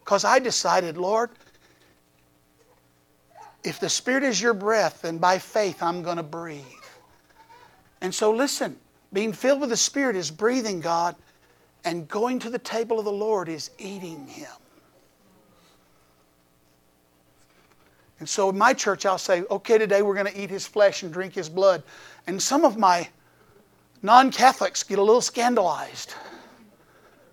[0.00, 1.30] Because I decided, Lord,
[3.62, 6.64] if the Spirit is your breath, then by faith I'm going to breathe.
[8.00, 8.76] And so, listen,
[9.12, 11.16] being filled with the Spirit is breathing God,
[11.84, 14.50] and going to the table of the Lord is eating Him.
[18.18, 21.02] And so in my church, I'll say, okay, today we're going to eat His flesh
[21.02, 21.82] and drink His blood.
[22.26, 23.08] And some of my
[24.02, 26.14] non Catholics get a little scandalized.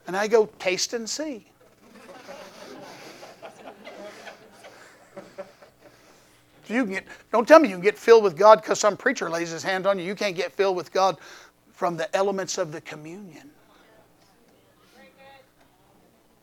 [0.07, 1.45] And I go, taste and see.
[6.70, 9.51] You get, don't tell me you can get filled with God because some preacher lays
[9.51, 10.05] his hand on you.
[10.05, 11.18] You can't get filled with God
[11.72, 13.49] from the elements of the communion.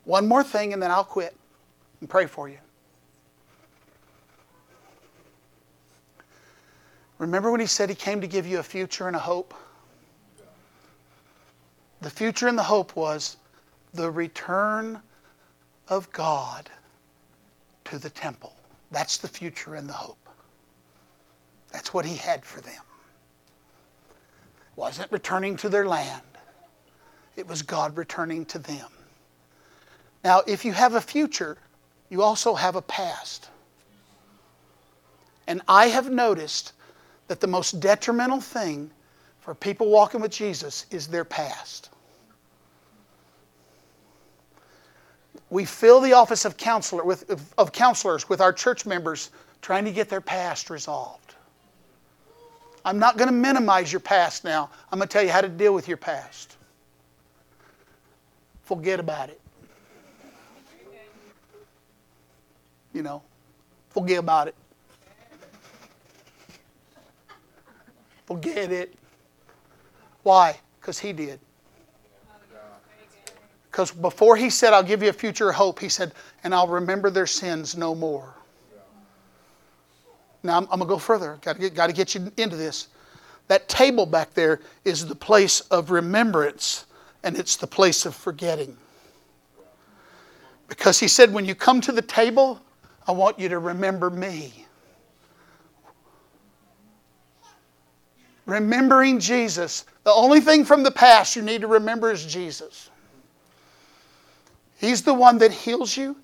[0.04, 1.34] One more thing, and then I'll quit
[2.00, 2.58] and pray for you.
[7.18, 9.54] Remember when he said he came to give you a future and a hope?
[12.00, 13.38] The future and the hope was
[13.94, 15.00] the return
[15.88, 16.68] of God
[17.86, 18.53] to the temple.
[18.94, 20.28] That's the future and the hope.
[21.72, 22.80] That's what he had for them.
[24.76, 26.22] Wasn't returning to their land,
[27.36, 28.86] it was God returning to them.
[30.22, 31.58] Now, if you have a future,
[32.08, 33.50] you also have a past.
[35.48, 36.72] And I have noticed
[37.26, 38.90] that the most detrimental thing
[39.40, 41.90] for people walking with Jesus is their past.
[45.54, 49.30] We fill the office of counselor with, of counselors with our church members
[49.62, 51.36] trying to get their past resolved.
[52.84, 54.68] I'm not going to minimize your past now.
[54.90, 56.56] I'm going to tell you how to deal with your past.
[58.64, 59.40] Forget about it.
[62.92, 63.22] You know,
[63.90, 64.56] forget about it.
[68.26, 68.92] Forget it.
[70.24, 70.58] Why?
[70.80, 71.38] Because he did.
[73.74, 76.12] Because before he said, I'll give you a future hope, he said,
[76.44, 78.32] and I'll remember their sins no more.
[80.44, 81.40] Now, I'm, I'm going to go further.
[81.42, 82.86] Got to, get, got to get you into this.
[83.48, 86.86] That table back there is the place of remembrance,
[87.24, 88.76] and it's the place of forgetting.
[90.68, 92.60] Because he said, when you come to the table,
[93.08, 94.66] I want you to remember me.
[98.46, 99.84] Remembering Jesus.
[100.04, 102.90] The only thing from the past you need to remember is Jesus.
[104.84, 106.14] He's the one that heals you.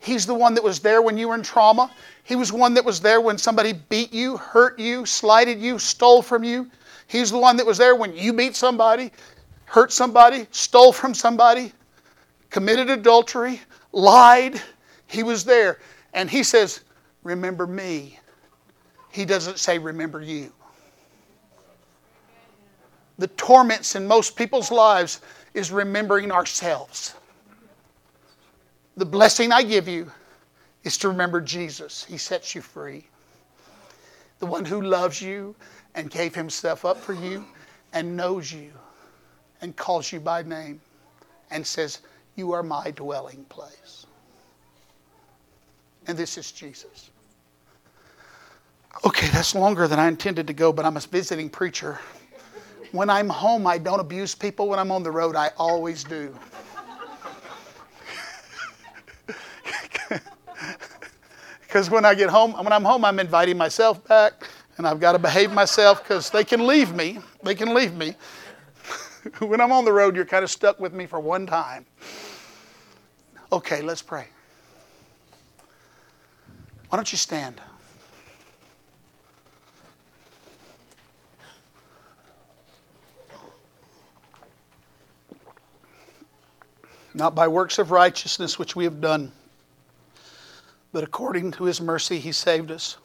[0.00, 1.88] He's the one that was there when you were in trauma.
[2.24, 6.20] He was one that was there when somebody beat you, hurt you, slighted you, stole
[6.20, 6.68] from you.
[7.06, 9.12] He's the one that was there when you beat somebody,
[9.66, 11.72] hurt somebody, stole from somebody,
[12.50, 13.60] committed adultery,
[13.92, 14.60] lied.
[15.06, 15.78] He was there.
[16.12, 16.80] And he says,
[17.22, 18.18] Remember me.
[19.10, 20.52] He doesn't say, Remember you.
[23.18, 25.20] The torments in most people's lives
[25.54, 27.14] is remembering ourselves.
[28.98, 30.10] The blessing I give you
[30.82, 32.04] is to remember Jesus.
[32.04, 33.06] He sets you free.
[34.40, 35.54] The one who loves you
[35.94, 37.44] and gave himself up for you
[37.92, 38.72] and knows you
[39.60, 40.80] and calls you by name
[41.52, 42.00] and says,
[42.34, 44.04] You are my dwelling place.
[46.08, 47.10] And this is Jesus.
[49.04, 52.00] Okay, that's longer than I intended to go, but I'm a visiting preacher.
[52.90, 54.68] When I'm home, I don't abuse people.
[54.68, 56.34] When I'm on the road, I always do.
[61.68, 64.32] Because when I get home, when I'm home, I'm inviting myself back,
[64.78, 67.18] and I've got to behave myself because they can leave me.
[67.42, 68.14] They can leave me.
[69.40, 71.84] when I'm on the road, you're kind of stuck with me for one time.
[73.52, 74.28] Okay, let's pray.
[76.88, 77.60] Why don't you stand?
[87.12, 89.32] Not by works of righteousness which we have done
[90.92, 92.96] but according to his mercy, he saved us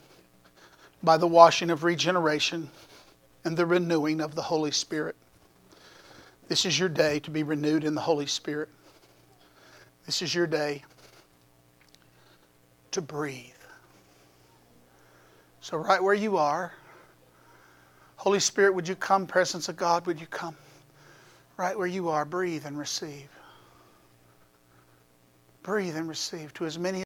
[1.02, 2.70] by the washing of regeneration
[3.44, 5.16] and the renewing of the Holy Spirit.
[6.48, 8.70] This is your day to be renewed in the Holy Spirit.
[10.06, 10.84] This is your day
[12.92, 13.50] to breathe.
[15.62, 16.74] So, right where you are,
[18.18, 19.26] Holy Spirit, would you come?
[19.26, 20.56] Presence of God, would you come?
[21.58, 23.30] Right where you are, breathe and receive.
[25.62, 27.02] Breathe and receive to as many